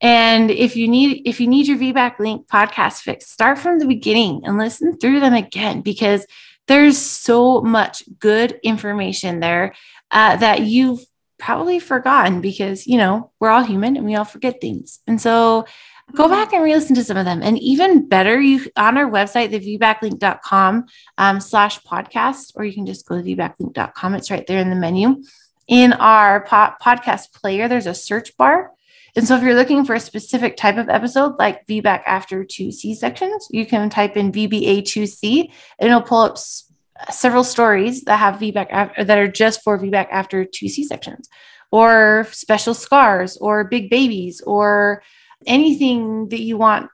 and 0.00 0.50
if 0.52 0.76
you 0.76 0.86
need 0.86 1.22
if 1.24 1.40
you 1.40 1.48
need 1.48 1.66
your 1.66 1.78
VBAC 1.78 2.18
link 2.20 2.46
podcast 2.46 3.00
fix, 3.00 3.28
start 3.28 3.58
from 3.58 3.78
the 3.78 3.86
beginning 3.86 4.42
and 4.44 4.58
listen 4.58 4.96
through 4.96 5.20
them 5.20 5.34
again 5.34 5.80
because 5.80 6.24
there's 6.68 6.98
so 6.98 7.60
much 7.60 8.02
good 8.18 8.60
information 8.62 9.40
there 9.40 9.74
uh, 10.10 10.36
that 10.36 10.60
you've 10.60 11.04
probably 11.38 11.78
forgotten 11.78 12.40
because, 12.40 12.86
you 12.86 12.98
know, 12.98 13.30
we're 13.40 13.50
all 13.50 13.62
human 13.62 13.96
and 13.96 14.04
we 14.04 14.14
all 14.14 14.24
forget 14.24 14.60
things. 14.60 15.00
And 15.06 15.20
so 15.20 15.66
go 16.14 16.24
mm-hmm. 16.24 16.32
back 16.32 16.52
and 16.52 16.62
re-listen 16.62 16.94
to 16.96 17.04
some 17.04 17.16
of 17.16 17.24
them. 17.24 17.42
And 17.42 17.58
even 17.58 18.08
better, 18.08 18.40
you 18.40 18.66
on 18.76 18.98
our 18.98 19.10
website, 19.10 19.50
the 19.50 19.78
vbaclink.com 19.78 20.86
um, 21.16 21.40
slash 21.40 21.80
podcast, 21.82 22.52
or 22.54 22.64
you 22.64 22.74
can 22.74 22.86
just 22.86 23.06
go 23.06 23.16
to 23.16 23.22
vbaclink.com. 23.22 24.14
It's 24.14 24.30
right 24.30 24.46
there 24.46 24.60
in 24.60 24.70
the 24.70 24.76
menu. 24.76 25.22
In 25.66 25.92
our 25.94 26.44
po- 26.44 26.74
podcast 26.82 27.32
player, 27.34 27.68
there's 27.68 27.86
a 27.86 27.94
search 27.94 28.36
bar. 28.36 28.72
And 29.18 29.26
so 29.26 29.36
if 29.36 29.42
you're 29.42 29.56
looking 29.56 29.84
for 29.84 29.96
a 29.96 30.00
specific 30.00 30.56
type 30.56 30.76
of 30.76 30.88
episode, 30.88 31.40
like 31.40 31.66
VBAC 31.66 32.04
after 32.06 32.44
two 32.44 32.70
C 32.70 32.94
sections, 32.94 33.48
you 33.50 33.66
can 33.66 33.90
type 33.90 34.16
in 34.16 34.30
VBA2C 34.30 35.50
and 35.80 35.90
it'll 35.90 36.02
pull 36.02 36.20
up 36.20 36.38
several 37.10 37.42
stories 37.42 38.02
that 38.02 38.18
have 38.18 38.36
VBAC 38.36 38.68
af- 38.70 39.08
that 39.08 39.18
are 39.18 39.26
just 39.26 39.64
for 39.64 39.76
VBAC 39.76 40.06
after 40.12 40.44
two 40.44 40.68
C 40.68 40.84
sections 40.84 41.28
or 41.72 42.28
special 42.30 42.74
scars 42.74 43.36
or 43.38 43.64
big 43.64 43.90
babies 43.90 44.40
or 44.42 45.02
anything 45.48 46.28
that 46.28 46.42
you 46.42 46.56
want 46.56 46.88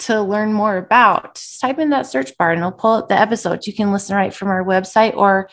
to 0.00 0.20
learn 0.20 0.52
more 0.52 0.76
about. 0.76 1.36
Just 1.36 1.58
type 1.62 1.78
in 1.78 1.88
that 1.88 2.04
search 2.04 2.36
bar 2.36 2.50
and 2.50 2.58
it'll 2.58 2.72
pull 2.72 2.96
up 2.96 3.08
the 3.08 3.18
episodes. 3.18 3.66
You 3.66 3.72
can 3.72 3.92
listen 3.92 4.14
right 4.14 4.34
from 4.34 4.48
our 4.48 4.62
website 4.62 5.16
or, 5.16 5.48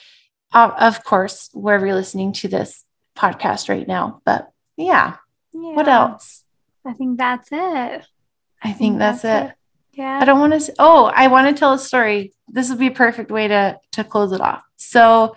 uh, 0.51 0.71
of 0.77 1.01
course, 1.05 1.49
wherever 1.53 1.85
you're 1.85 1.95
listening 1.95 2.33
to 2.33 2.49
this 2.49 2.83
podcast 3.17 3.69
right 3.69 3.87
now. 3.87 4.21
But 4.25 4.51
yeah. 4.75 5.15
Yeah. 5.53 5.73
What 5.73 5.87
else? 5.87 6.43
I 6.85 6.93
think 6.93 7.17
that's 7.17 7.51
it. 7.51 7.57
I 7.57 7.89
think, 7.89 8.05
I 8.61 8.73
think 8.73 8.97
that's, 8.99 9.21
that's, 9.21 9.49
it. 9.49 9.51
it. 9.51 9.55
Yeah. 9.99 10.19
I 10.21 10.25
don't 10.25 10.39
want 10.39 10.61
to. 10.61 10.73
Oh, 10.79 11.11
I 11.13 11.27
want 11.27 11.53
to 11.53 11.59
tell 11.59 11.73
a 11.73 11.79
story. 11.79 12.33
This 12.47 12.69
would 12.69 12.79
be 12.79 12.87
a 12.87 12.91
perfect 12.91 13.31
way 13.31 13.47
to 13.47 13.79
to 13.93 14.03
close 14.03 14.31
it 14.31 14.41
off. 14.41 14.63
So, 14.77 15.35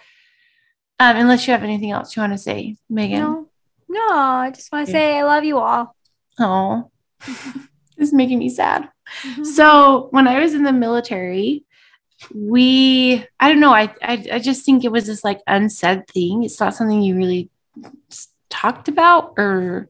um, 1.01 1.17
unless 1.17 1.47
you 1.47 1.53
have 1.53 1.65
anything 1.65 1.91
else 1.91 2.15
you 2.17 2.23
want 2.23 2.33
to 2.33 2.39
say, 2.39 2.77
Megan. 2.89 3.21
No, 3.21 3.49
no. 3.89 4.09
I 4.13 4.53
just 4.55 4.71
want 4.71 4.87
to 4.87 4.93
say 4.93 5.19
I 5.19 5.25
love 5.25 5.45
you 5.45 5.59
all. 5.59 5.97
Oh, 6.39 6.91
this 7.27 8.09
is 8.09 8.13
making 8.13 8.39
me 8.39 8.49
sad. 8.49 8.89
Mm-hmm. 9.23 9.45
So 9.45 10.09
when 10.11 10.29
I 10.29 10.41
was 10.41 10.55
in 10.55 10.63
the 10.63 10.73
military, 10.73 11.65
we 12.33 13.27
I 13.41 13.49
don't 13.49 13.61
know. 13.61 13.75
I, 13.75 13.93
I 14.03 14.27
I 14.35 14.39
just 14.39 14.65
think 14.65 14.85
it 14.85 14.93
was 14.93 15.07
this 15.07 15.25
like 15.25 15.41
unsaid 15.47 16.07
thing. 16.09 16.45
It's 16.45 16.61
not 16.61 16.75
something 16.75 17.03
you 17.03 17.17
really 17.17 17.51
talked 18.49 18.89
about 18.89 19.35
or 19.39 19.89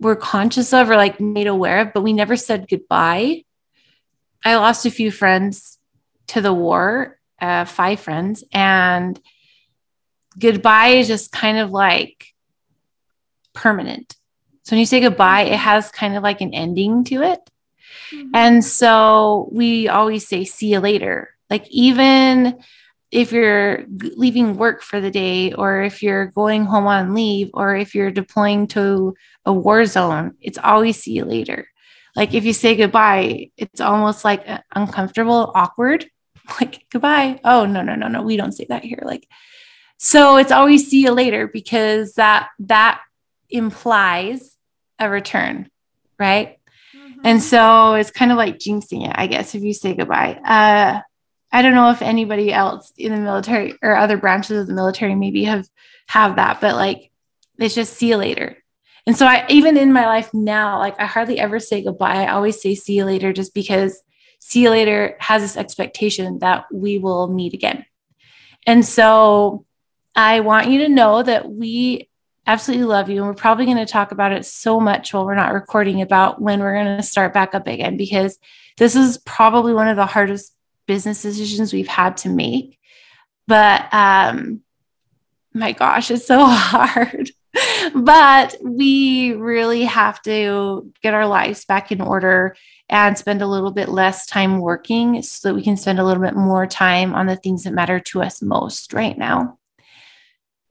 were 0.00 0.16
conscious 0.16 0.72
of 0.72 0.90
or 0.90 0.96
like 0.96 1.20
made 1.20 1.46
aware 1.46 1.80
of, 1.80 1.92
but 1.92 2.02
we 2.02 2.12
never 2.12 2.36
said 2.36 2.68
goodbye. 2.68 3.44
I 4.44 4.56
lost 4.56 4.86
a 4.86 4.90
few 4.90 5.10
friends 5.10 5.78
to 6.28 6.40
the 6.40 6.52
war, 6.52 7.18
uh, 7.40 7.66
five 7.66 8.00
friends, 8.00 8.42
and 8.52 9.20
goodbye 10.38 10.88
is 10.88 11.08
just 11.08 11.30
kind 11.30 11.58
of 11.58 11.70
like 11.70 12.26
permanent. 13.52 14.16
So 14.62 14.72
when 14.72 14.80
you 14.80 14.86
say 14.86 15.00
goodbye, 15.00 15.42
it 15.42 15.58
has 15.58 15.90
kind 15.90 16.16
of 16.16 16.22
like 16.22 16.40
an 16.40 16.54
ending 16.54 17.04
to 17.04 17.22
it. 17.22 17.40
Mm-hmm. 18.12 18.30
And 18.34 18.64
so 18.64 19.48
we 19.52 19.88
always 19.88 20.26
say, 20.26 20.44
see 20.44 20.72
you 20.72 20.80
later. 20.80 21.30
Like, 21.48 21.66
even 21.70 22.60
if 23.10 23.32
you're 23.32 23.84
leaving 23.88 24.56
work 24.56 24.82
for 24.82 25.00
the 25.00 25.10
day 25.10 25.52
or 25.52 25.82
if 25.82 26.02
you're 26.02 26.26
going 26.26 26.64
home 26.64 26.86
on 26.86 27.14
leave 27.14 27.50
or 27.54 27.74
if 27.74 27.94
you're 27.94 28.10
deploying 28.10 28.66
to 28.68 29.14
a 29.44 29.52
war 29.52 29.84
zone 29.84 30.34
it's 30.40 30.58
always 30.58 30.96
see 31.02 31.12
you 31.12 31.24
later. 31.24 31.68
Like 32.14 32.34
if 32.34 32.44
you 32.44 32.52
say 32.52 32.76
goodbye 32.76 33.50
it's 33.56 33.80
almost 33.80 34.24
like 34.24 34.46
uncomfortable 34.74 35.52
awkward. 35.54 36.06
Like 36.60 36.84
goodbye. 36.90 37.38
Oh 37.44 37.64
no 37.64 37.80
no 37.80 37.94
no 37.94 38.08
no 38.08 38.22
we 38.22 38.36
don't 38.36 38.50
say 38.50 38.66
that 38.70 38.82
here. 38.82 38.98
Like 39.02 39.28
so 39.98 40.36
it's 40.36 40.50
always 40.50 40.88
see 40.88 41.02
you 41.02 41.12
later 41.12 41.46
because 41.46 42.14
that 42.14 42.48
that 42.58 43.00
implies 43.50 44.56
a 44.98 45.08
return 45.08 45.70
right? 46.18 46.58
Mm-hmm. 46.96 47.20
and 47.24 47.42
so 47.42 47.94
it's 47.94 48.10
kind 48.10 48.32
of 48.32 48.36
like 48.36 48.58
jinxing 48.58 49.06
it 49.06 49.12
i 49.14 49.28
guess 49.28 49.54
if 49.54 49.62
you 49.62 49.72
say 49.72 49.94
goodbye. 49.94 50.34
Uh 50.44 51.00
I 51.52 51.62
don't 51.62 51.74
know 51.74 51.90
if 51.90 52.02
anybody 52.02 52.52
else 52.52 52.92
in 52.96 53.12
the 53.12 53.20
military 53.20 53.74
or 53.82 53.96
other 53.96 54.16
branches 54.16 54.58
of 54.58 54.66
the 54.66 54.74
military 54.74 55.14
maybe 55.14 55.44
have 55.44 55.68
have 56.08 56.36
that, 56.36 56.60
but 56.60 56.76
like 56.76 57.10
it's 57.58 57.74
just 57.74 57.94
see 57.94 58.10
you 58.10 58.16
later. 58.16 58.56
And 59.06 59.16
so 59.16 59.26
I 59.26 59.44
even 59.48 59.76
in 59.76 59.92
my 59.92 60.06
life 60.06 60.32
now, 60.32 60.78
like 60.78 61.00
I 61.00 61.06
hardly 61.06 61.38
ever 61.38 61.58
say 61.58 61.82
goodbye. 61.82 62.24
I 62.24 62.32
always 62.32 62.60
say 62.60 62.74
see 62.74 62.94
you 62.94 63.04
later 63.04 63.32
just 63.32 63.54
because 63.54 64.00
see 64.38 64.62
you 64.62 64.70
later 64.70 65.16
has 65.20 65.42
this 65.42 65.56
expectation 65.56 66.38
that 66.38 66.66
we 66.72 66.98
will 66.98 67.28
meet 67.28 67.54
again. 67.54 67.84
And 68.66 68.84
so 68.84 69.64
I 70.14 70.40
want 70.40 70.68
you 70.70 70.80
to 70.80 70.88
know 70.88 71.22
that 71.22 71.50
we 71.50 72.08
absolutely 72.46 72.86
love 72.86 73.08
you. 73.08 73.18
And 73.18 73.26
we're 73.26 73.34
probably 73.34 73.64
going 73.64 73.76
to 73.76 73.86
talk 73.86 74.12
about 74.12 74.32
it 74.32 74.44
so 74.44 74.80
much 74.80 75.12
while 75.12 75.24
we're 75.24 75.34
not 75.34 75.52
recording 75.52 76.02
about 76.02 76.40
when 76.40 76.60
we're 76.60 76.74
going 76.74 76.96
to 76.96 77.02
start 77.02 77.32
back 77.32 77.54
up 77.54 77.66
again, 77.66 77.96
because 77.96 78.38
this 78.76 78.96
is 78.96 79.18
probably 79.18 79.72
one 79.72 79.88
of 79.88 79.96
the 79.96 80.06
hardest 80.06 80.54
business 80.90 81.22
decisions 81.22 81.72
we've 81.72 81.86
had 81.86 82.16
to 82.16 82.28
make. 82.28 82.76
But 83.46 83.86
um, 83.94 84.62
my 85.54 85.70
gosh, 85.70 86.10
it's 86.10 86.26
so 86.26 86.44
hard. 86.44 87.30
but 87.94 88.56
we 88.60 89.34
really 89.34 89.84
have 89.84 90.20
to 90.22 90.92
get 91.00 91.14
our 91.14 91.28
lives 91.28 91.64
back 91.64 91.92
in 91.92 92.00
order 92.00 92.56
and 92.88 93.16
spend 93.16 93.40
a 93.40 93.46
little 93.46 93.70
bit 93.70 93.88
less 93.88 94.26
time 94.26 94.58
working 94.58 95.22
so 95.22 95.48
that 95.48 95.54
we 95.54 95.62
can 95.62 95.76
spend 95.76 96.00
a 96.00 96.04
little 96.04 96.24
bit 96.24 96.34
more 96.34 96.66
time 96.66 97.14
on 97.14 97.26
the 97.26 97.36
things 97.36 97.62
that 97.62 97.72
matter 97.72 98.00
to 98.00 98.20
us 98.20 98.42
most 98.42 98.92
right 98.92 99.16
now. 99.16 99.60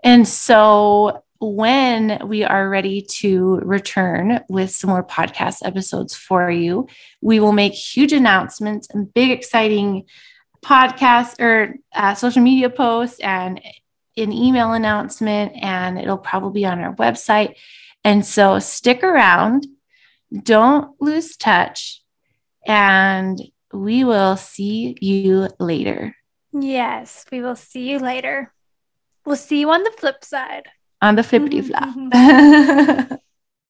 And 0.03 0.27
so 0.27 1.23
when 1.39 2.27
we 2.27 2.43
are 2.43 2.69
ready 2.69 3.01
to 3.01 3.55
return 3.63 4.41
with 4.49 4.71
some 4.71 4.89
more 4.89 5.03
podcast 5.03 5.65
episodes 5.65 6.13
for 6.13 6.51
you, 6.51 6.87
we 7.21 7.39
will 7.39 7.53
make 7.53 7.73
huge 7.73 8.11
announcements 8.11 8.89
and 8.89 9.13
big, 9.13 9.31
exciting 9.31 10.05
podcasts 10.61 11.39
or 11.39 11.75
uh, 11.95 12.13
social 12.13 12.41
media 12.41 12.69
posts 12.69 13.19
and 13.21 13.61
an 14.17 14.33
email 14.33 14.73
announcement, 14.73 15.53
and 15.61 15.97
it'll 15.97 16.17
probably 16.17 16.61
be 16.61 16.65
on 16.65 16.79
our 16.79 16.93
website. 16.95 17.55
And 18.03 18.25
so 18.25 18.59
stick 18.59 19.01
around, 19.01 19.65
don't 20.43 20.91
lose 20.99 21.37
touch, 21.37 22.03
and 22.67 23.39
we 23.71 24.03
will 24.03 24.35
see 24.35 24.97
you 24.99 25.47
later. 25.57 26.15
Yes, 26.51 27.25
we 27.31 27.39
will 27.39 27.55
see 27.55 27.89
you 27.89 27.99
later. 27.99 28.53
We'll 29.25 29.37
see 29.37 29.61
you 29.61 29.69
on 29.69 29.83
the 29.83 29.91
flip 29.91 30.25
side 30.25 30.67
on 31.01 31.15
the 31.15 31.23
flippity 31.23 31.61
flop. 31.61 31.89
Mm-hmm. 31.95 33.15